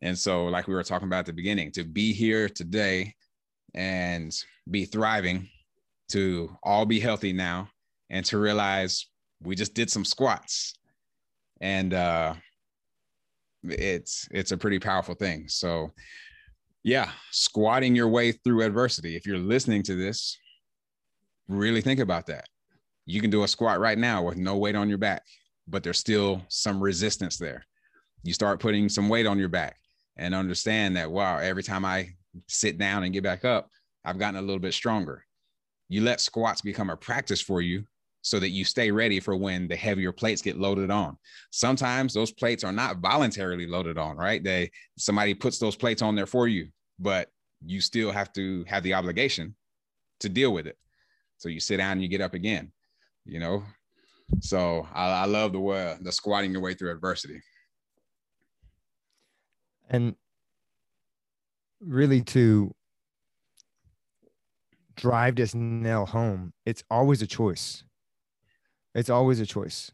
And 0.00 0.18
so, 0.18 0.46
like 0.46 0.66
we 0.66 0.74
were 0.74 0.82
talking 0.82 1.08
about 1.08 1.20
at 1.20 1.26
the 1.26 1.32
beginning, 1.32 1.72
to 1.72 1.84
be 1.84 2.12
here 2.12 2.48
today 2.48 3.14
and 3.74 4.34
be 4.70 4.84
thriving, 4.84 5.48
to 6.08 6.56
all 6.62 6.86
be 6.86 7.00
healthy 7.00 7.32
now, 7.32 7.68
and 8.10 8.24
to 8.26 8.38
realize 8.38 9.06
we 9.42 9.54
just 9.54 9.74
did 9.74 9.90
some 9.90 10.04
squats, 10.04 10.78
and 11.60 11.94
uh, 11.94 12.34
it's 13.64 14.28
it's 14.30 14.52
a 14.52 14.56
pretty 14.56 14.78
powerful 14.78 15.14
thing. 15.14 15.48
So, 15.48 15.92
yeah, 16.82 17.10
squatting 17.30 17.94
your 17.94 18.08
way 18.08 18.32
through 18.32 18.62
adversity. 18.62 19.16
If 19.16 19.26
you're 19.26 19.38
listening 19.38 19.82
to 19.84 19.94
this, 19.94 20.38
really 21.48 21.80
think 21.80 22.00
about 22.00 22.26
that. 22.26 22.48
You 23.06 23.20
can 23.20 23.30
do 23.30 23.42
a 23.42 23.48
squat 23.48 23.80
right 23.80 23.98
now 23.98 24.22
with 24.22 24.36
no 24.36 24.56
weight 24.56 24.76
on 24.76 24.88
your 24.88 24.98
back, 24.98 25.22
but 25.68 25.82
there's 25.82 25.98
still 25.98 26.42
some 26.48 26.82
resistance 26.82 27.36
there. 27.36 27.64
You 28.22 28.32
start 28.32 28.60
putting 28.60 28.88
some 28.88 29.08
weight 29.08 29.26
on 29.26 29.38
your 29.38 29.50
back 29.50 29.76
and 30.16 30.34
understand 30.34 30.96
that 30.96 31.10
wow, 31.10 31.38
every 31.38 31.62
time 31.62 31.84
I 31.84 32.10
sit 32.48 32.78
down 32.78 33.04
and 33.04 33.12
get 33.12 33.22
back 33.22 33.44
up, 33.44 33.68
I've 34.04 34.18
gotten 34.18 34.38
a 34.38 34.42
little 34.42 34.58
bit 34.58 34.74
stronger. 34.74 35.24
You 35.88 36.02
let 36.02 36.20
squats 36.20 36.60
become 36.60 36.90
a 36.90 36.96
practice 36.96 37.40
for 37.40 37.60
you 37.60 37.84
so 38.22 38.40
that 38.40 38.50
you 38.50 38.64
stay 38.64 38.90
ready 38.90 39.20
for 39.20 39.36
when 39.36 39.68
the 39.68 39.76
heavier 39.76 40.10
plates 40.10 40.40
get 40.40 40.58
loaded 40.58 40.90
on. 40.90 41.16
Sometimes 41.50 42.14
those 42.14 42.32
plates 42.32 42.64
are 42.64 42.72
not 42.72 42.98
voluntarily 42.98 43.66
loaded 43.66 43.98
on, 43.98 44.16
right? 44.16 44.42
They 44.42 44.70
somebody 44.96 45.34
puts 45.34 45.58
those 45.58 45.76
plates 45.76 46.00
on 46.00 46.14
there 46.14 46.26
for 46.26 46.48
you, 46.48 46.68
but 46.98 47.28
you 47.64 47.80
still 47.80 48.12
have 48.12 48.32
to 48.32 48.64
have 48.66 48.82
the 48.82 48.94
obligation 48.94 49.54
to 50.20 50.28
deal 50.28 50.52
with 50.52 50.66
it. 50.66 50.78
So 51.36 51.50
you 51.50 51.60
sit 51.60 51.76
down 51.76 51.92
and 51.92 52.02
you 52.02 52.08
get 52.08 52.22
up 52.22 52.32
again, 52.32 52.72
you 53.26 53.40
know. 53.40 53.62
So 54.40 54.88
I, 54.94 55.10
I 55.10 55.24
love 55.26 55.52
the 55.52 55.60
way 55.60 55.96
the 56.00 56.10
squatting 56.10 56.52
your 56.52 56.62
way 56.62 56.72
through 56.72 56.92
adversity. 56.92 57.40
And 59.90 60.16
really 61.86 62.22
to 62.22 62.74
drive 64.96 65.36
this 65.36 65.54
nail 65.54 66.06
home, 66.06 66.52
it's 66.64 66.84
always 66.90 67.22
a 67.22 67.26
choice. 67.26 67.84
It's 68.94 69.10
always 69.10 69.40
a 69.40 69.46
choice. 69.46 69.90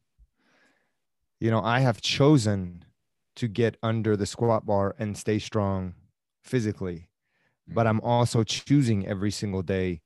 You 1.40 1.50
know, 1.50 1.62
I 1.62 1.81
have 1.81 2.03
chosen 2.03 2.85
to 3.37 3.48
get 3.48 3.76
under 3.83 4.16
the 4.16 4.26
squat 4.26 4.66
bar 4.66 4.94
and 4.98 5.16
stay 5.16 5.38
strong 5.38 5.94
physically, 6.42 7.09
mm-hmm. 7.68 7.74
but 7.74 7.87
I'm 7.87 8.00
also 8.00 8.44
choosing 8.44 9.07
every 9.07 9.31
single 9.31 9.62
day 9.62 10.03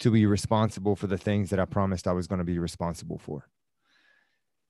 to 0.00 0.10
be 0.10 0.26
responsible 0.26 0.96
for 0.96 1.06
the 1.06 1.18
things 1.18 1.50
that 1.50 1.60
I 1.60 1.64
promised 1.64 2.06
I 2.06 2.12
was 2.12 2.26
going 2.26 2.38
to 2.38 2.44
be 2.44 2.58
responsible 2.58 3.18
for. 3.18 3.48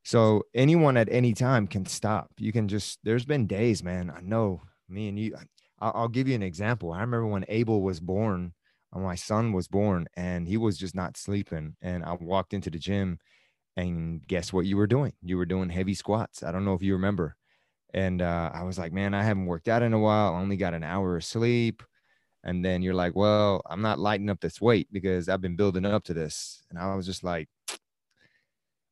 So 0.05 0.44
anyone 0.55 0.96
at 0.96 1.09
any 1.11 1.35
time 1.35 1.66
can 1.66 1.87
stop. 1.87 2.31
You 2.38 2.53
can 2.53 2.68
just, 2.68 2.98
there's 3.05 3.24
been 3.24 3.46
days, 3.46 3.83
man. 3.83 4.12
I 4.14 4.20
know 4.20 4.62
me 4.88 5.09
and 5.09 5.18
you, 5.18 5.37
I'll, 5.81 5.93
I'll 5.95 6.09
give 6.09 6.29
you 6.29 6.35
an 6.35 6.43
example. 6.43 6.93
I 6.93 7.01
remember 7.01 7.27
when 7.27 7.45
Abel 7.49 7.83
was 7.83 8.01
born, 8.01 8.55
my 8.95 9.14
son 9.14 9.53
was 9.53 9.69
born 9.69 10.07
and 10.16 10.49
he 10.49 10.57
was 10.57 10.77
just 10.77 10.95
not 10.95 11.16
sleeping. 11.16 11.77
And 11.81 12.05
I 12.05 12.16
walked 12.21 12.53
into 12.55 12.71
the 12.71 12.79
gym 12.79 13.19
and 13.77 14.27
guess 14.27 14.53
what 14.53 14.66
you 14.66 14.77
were 14.77 14.87
doing? 14.87 15.12
You 15.23 15.37
were 15.37 15.47
doing 15.47 15.71
heavy 15.71 15.95
squats. 15.95 16.43
I 16.43 16.53
don't 16.53 16.64
know 16.64 16.75
if 16.75 16.83
you 16.83 16.93
remember. 16.95 17.37
And 17.95 18.23
uh, 18.23 18.51
I 18.53 18.62
was 18.62 18.79
like, 18.79 18.93
man, 18.93 19.14
I 19.14 19.23
haven't 19.23 19.47
worked 19.47 19.69
out 19.69 19.83
in 19.83 19.93
a 19.93 19.99
while. 19.99 20.35
I 20.35 20.40
only 20.40 20.57
got 20.57 20.75
an 20.75 20.85
hour 20.85 21.16
of 21.16 21.25
sleep. 21.25 21.83
And 22.43 22.64
then 22.64 22.83
you're 22.83 22.95
like, 22.95 23.14
well, 23.14 23.62
I'm 23.69 23.83
not 23.83 23.99
lighting 23.99 24.31
up 24.31 24.40
this 24.40 24.61
weight 24.61 24.88
because 24.93 25.29
I've 25.29 25.40
been 25.40 25.57
building 25.57 25.85
up 25.85 26.05
to 26.05 26.14
this. 26.14 26.62
And 26.71 26.79
I 26.79 26.95
was 26.95 27.07
just 27.07 27.23
like, 27.23 27.49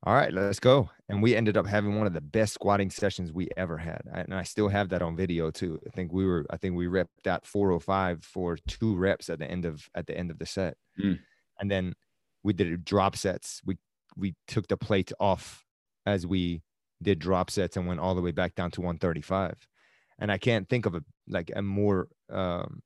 all 0.04 0.14
right, 0.14 0.32
let's 0.32 0.60
go. 0.60 0.90
And 1.08 1.22
we 1.22 1.34
ended 1.34 1.56
up 1.56 1.66
having 1.66 1.96
one 1.96 2.06
of 2.06 2.12
the 2.12 2.20
best 2.20 2.54
squatting 2.54 2.90
sessions 2.90 3.32
we 3.32 3.48
ever 3.56 3.76
had. 3.76 4.02
And 4.12 4.32
I 4.32 4.44
still 4.44 4.68
have 4.68 4.90
that 4.90 5.02
on 5.02 5.16
video 5.16 5.50
too. 5.50 5.80
I 5.86 5.90
think 5.90 6.12
we 6.12 6.24
were, 6.24 6.46
I 6.50 6.56
think 6.56 6.76
we 6.76 6.86
repped 6.86 7.26
out 7.26 7.46
405 7.46 8.24
for 8.24 8.56
two 8.68 8.94
reps 8.94 9.28
at 9.28 9.40
the 9.40 9.50
end 9.50 9.64
of, 9.64 9.88
at 9.94 10.06
the 10.06 10.16
end 10.16 10.30
of 10.30 10.38
the 10.38 10.46
set. 10.46 10.76
Mm. 11.02 11.18
And 11.58 11.70
then 11.70 11.94
we 12.44 12.52
did 12.52 12.84
drop 12.84 13.16
sets. 13.16 13.60
We, 13.64 13.78
we 14.16 14.34
took 14.46 14.68
the 14.68 14.76
plate 14.76 15.12
off 15.18 15.64
as 16.06 16.26
we 16.26 16.62
did 17.02 17.18
drop 17.18 17.50
sets 17.50 17.76
and 17.76 17.86
went 17.86 18.00
all 18.00 18.14
the 18.14 18.22
way 18.22 18.30
back 18.30 18.54
down 18.54 18.70
to 18.72 18.80
135. 18.80 19.66
And 20.20 20.30
I 20.30 20.38
can't 20.38 20.68
think 20.68 20.86
of 20.86 20.94
a, 20.94 21.02
like 21.26 21.50
a 21.56 21.62
more, 21.62 22.08
um, 22.30 22.82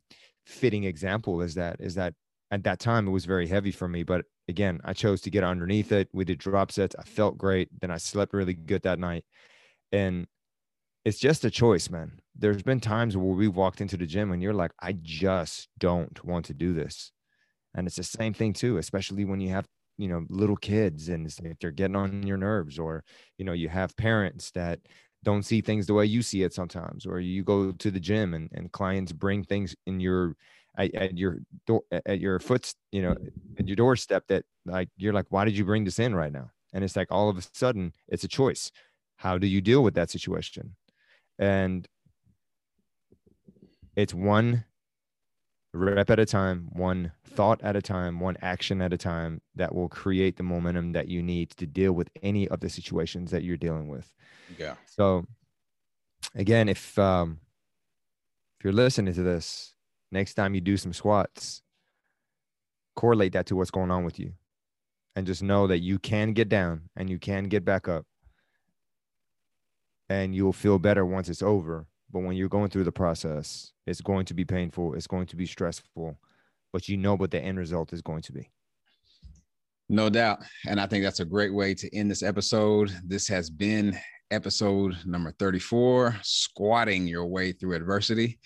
fitting 0.46 0.84
example 0.84 1.42
is 1.42 1.54
that, 1.54 1.76
is 1.78 1.94
that 1.96 2.14
at 2.50 2.64
that 2.64 2.78
time 2.78 3.06
it 3.06 3.12
was 3.12 3.26
very 3.26 3.46
heavy 3.46 3.70
for 3.70 3.88
me, 3.88 4.02
but 4.02 4.24
again, 4.48 4.80
I 4.84 4.92
chose 4.92 5.20
to 5.22 5.30
get 5.30 5.44
underneath 5.44 5.92
it. 5.92 6.08
We 6.12 6.24
did 6.24 6.38
drop 6.38 6.72
sets. 6.72 6.96
I 6.98 7.04
felt 7.04 7.38
great. 7.38 7.68
Then 7.80 7.90
I 7.90 7.98
slept 7.98 8.34
really 8.34 8.54
good 8.54 8.82
that 8.82 8.98
night. 8.98 9.24
And 9.92 10.26
it's 11.04 11.18
just 11.18 11.44
a 11.44 11.50
choice, 11.50 11.90
man. 11.90 12.20
There's 12.36 12.62
been 12.62 12.80
times 12.80 13.16
where 13.16 13.34
we 13.34 13.48
walked 13.48 13.80
into 13.80 13.96
the 13.96 14.06
gym 14.06 14.32
and 14.32 14.42
you're 14.42 14.54
like, 14.54 14.72
I 14.80 14.92
just 14.92 15.68
don't 15.78 16.24
want 16.24 16.46
to 16.46 16.54
do 16.54 16.72
this. 16.72 17.12
And 17.74 17.86
it's 17.86 17.96
the 17.96 18.04
same 18.04 18.34
thing 18.34 18.52
too, 18.52 18.78
especially 18.78 19.24
when 19.24 19.40
you 19.40 19.50
have, 19.50 19.66
you 19.98 20.08
know, 20.08 20.24
little 20.28 20.56
kids 20.56 21.08
and 21.08 21.26
if 21.26 21.58
they're 21.58 21.70
getting 21.70 21.96
on 21.96 22.26
your 22.26 22.36
nerves 22.36 22.78
or, 22.78 23.04
you 23.38 23.44
know, 23.44 23.52
you 23.52 23.68
have 23.68 23.96
parents 23.96 24.50
that 24.52 24.80
don't 25.24 25.44
see 25.44 25.60
things 25.60 25.86
the 25.86 25.94
way 25.94 26.04
you 26.04 26.22
see 26.22 26.42
it 26.42 26.52
sometimes, 26.52 27.06
or 27.06 27.20
you 27.20 27.44
go 27.44 27.72
to 27.72 27.90
the 27.90 28.00
gym 28.00 28.34
and, 28.34 28.50
and 28.52 28.72
clients 28.72 29.12
bring 29.12 29.44
things 29.44 29.74
in 29.86 30.00
your 30.00 30.34
at, 30.76 30.94
at 30.94 31.18
your 31.18 31.38
door 31.66 31.82
at 31.90 32.18
your 32.20 32.38
foot 32.38 32.72
you 32.90 33.02
know 33.02 33.14
at 33.58 33.66
your 33.66 33.76
doorstep 33.76 34.24
that 34.28 34.44
like 34.66 34.88
you're 34.96 35.12
like 35.12 35.26
why 35.30 35.44
did 35.44 35.56
you 35.56 35.64
bring 35.64 35.84
this 35.84 35.98
in 35.98 36.14
right 36.14 36.32
now? 36.32 36.50
And 36.72 36.84
it's 36.84 36.96
like 36.96 37.08
all 37.10 37.28
of 37.28 37.36
a 37.36 37.42
sudden 37.52 37.92
it's 38.08 38.24
a 38.24 38.28
choice. 38.28 38.70
How 39.16 39.38
do 39.38 39.46
you 39.46 39.60
deal 39.60 39.82
with 39.82 39.94
that 39.94 40.10
situation? 40.10 40.76
And 41.38 41.86
it's 43.96 44.14
one 44.14 44.64
rep 45.74 46.10
at 46.10 46.18
a 46.18 46.26
time 46.26 46.68
one 46.72 47.12
thought 47.24 47.58
at 47.62 47.76
a 47.76 47.82
time 47.82 48.20
one 48.20 48.36
action 48.42 48.82
at 48.82 48.92
a 48.92 48.98
time 48.98 49.40
that 49.54 49.74
will 49.74 49.88
create 49.88 50.36
the 50.36 50.42
momentum 50.42 50.92
that 50.92 51.08
you 51.08 51.22
need 51.22 51.48
to 51.50 51.66
deal 51.66 51.92
with 51.92 52.10
any 52.22 52.46
of 52.48 52.60
the 52.60 52.68
situations 52.68 53.30
that 53.30 53.42
you're 53.42 53.56
dealing 53.56 53.88
with. 53.88 54.12
Yeah. 54.58 54.74
So 54.86 55.26
again 56.34 56.68
if 56.68 56.98
um 56.98 57.40
if 58.58 58.64
you're 58.64 58.72
listening 58.72 59.14
to 59.14 59.22
this 59.22 59.74
next 60.12 60.34
time 60.34 60.54
you 60.54 60.60
do 60.60 60.76
some 60.76 60.92
squats, 60.92 61.62
correlate 62.94 63.32
that 63.32 63.46
to 63.46 63.56
what's 63.56 63.70
going 63.70 63.90
on 63.90 64.04
with 64.04 64.18
you. 64.18 64.32
And 65.14 65.26
just 65.26 65.42
know 65.42 65.66
that 65.66 65.80
you 65.80 65.98
can 65.98 66.32
get 66.32 66.48
down 66.48 66.88
and 66.96 67.10
you 67.10 67.18
can 67.18 67.44
get 67.44 67.64
back 67.64 67.88
up. 67.88 68.06
And 70.08 70.34
you'll 70.34 70.52
feel 70.52 70.78
better 70.78 71.04
once 71.04 71.28
it's 71.28 71.42
over. 71.42 71.86
But 72.10 72.20
when 72.20 72.36
you're 72.36 72.48
going 72.48 72.70
through 72.70 72.84
the 72.84 72.92
process, 72.92 73.72
it's 73.86 74.00
going 74.00 74.26
to 74.26 74.34
be 74.34 74.44
painful, 74.44 74.94
it's 74.94 75.06
going 75.06 75.26
to 75.26 75.36
be 75.36 75.46
stressful, 75.46 76.18
but 76.72 76.88
you 76.88 76.98
know 76.98 77.14
what 77.14 77.30
the 77.30 77.40
end 77.40 77.58
result 77.58 77.92
is 77.92 78.02
going 78.02 78.22
to 78.22 78.32
be. 78.32 78.50
No 79.88 80.10
doubt. 80.10 80.40
And 80.66 80.80
I 80.80 80.86
think 80.86 81.04
that's 81.04 81.20
a 81.20 81.24
great 81.24 81.52
way 81.52 81.74
to 81.74 81.96
end 81.96 82.10
this 82.10 82.22
episode. 82.22 82.90
This 83.04 83.28
has 83.28 83.50
been 83.50 83.98
episode 84.30 84.96
number 85.04 85.32
34 85.38 86.16
Squatting 86.22 87.06
Your 87.06 87.26
Way 87.26 87.52
Through 87.52 87.76
Adversity. 87.76 88.38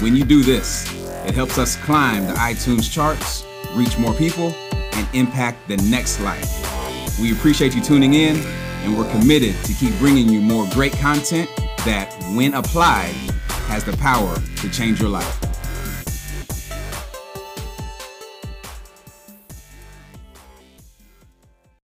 When 0.00 0.14
you 0.14 0.24
do 0.24 0.42
this, 0.42 0.86
it 1.26 1.34
helps 1.34 1.56
us 1.56 1.76
climb 1.76 2.26
the 2.26 2.34
iTunes 2.34 2.92
charts, 2.92 3.46
reach 3.72 3.96
more 3.96 4.12
people, 4.12 4.52
and 4.72 5.08
impact 5.14 5.66
the 5.66 5.78
next 5.78 6.20
life. 6.20 7.18
We 7.18 7.32
appreciate 7.32 7.74
you 7.74 7.80
tuning 7.80 8.12
in, 8.12 8.36
and 8.36 8.98
we're 8.98 9.10
committed 9.12 9.56
to 9.64 9.72
keep 9.72 9.94
bringing 9.98 10.28
you 10.28 10.42
more 10.42 10.68
great 10.72 10.92
content 10.92 11.48
that, 11.86 12.14
when 12.34 12.52
applied, 12.52 13.14
has 13.66 13.82
the 13.82 13.96
power 13.96 14.36
to 14.56 14.70
change 14.70 15.00
your 15.00 15.08
life. 15.08 15.49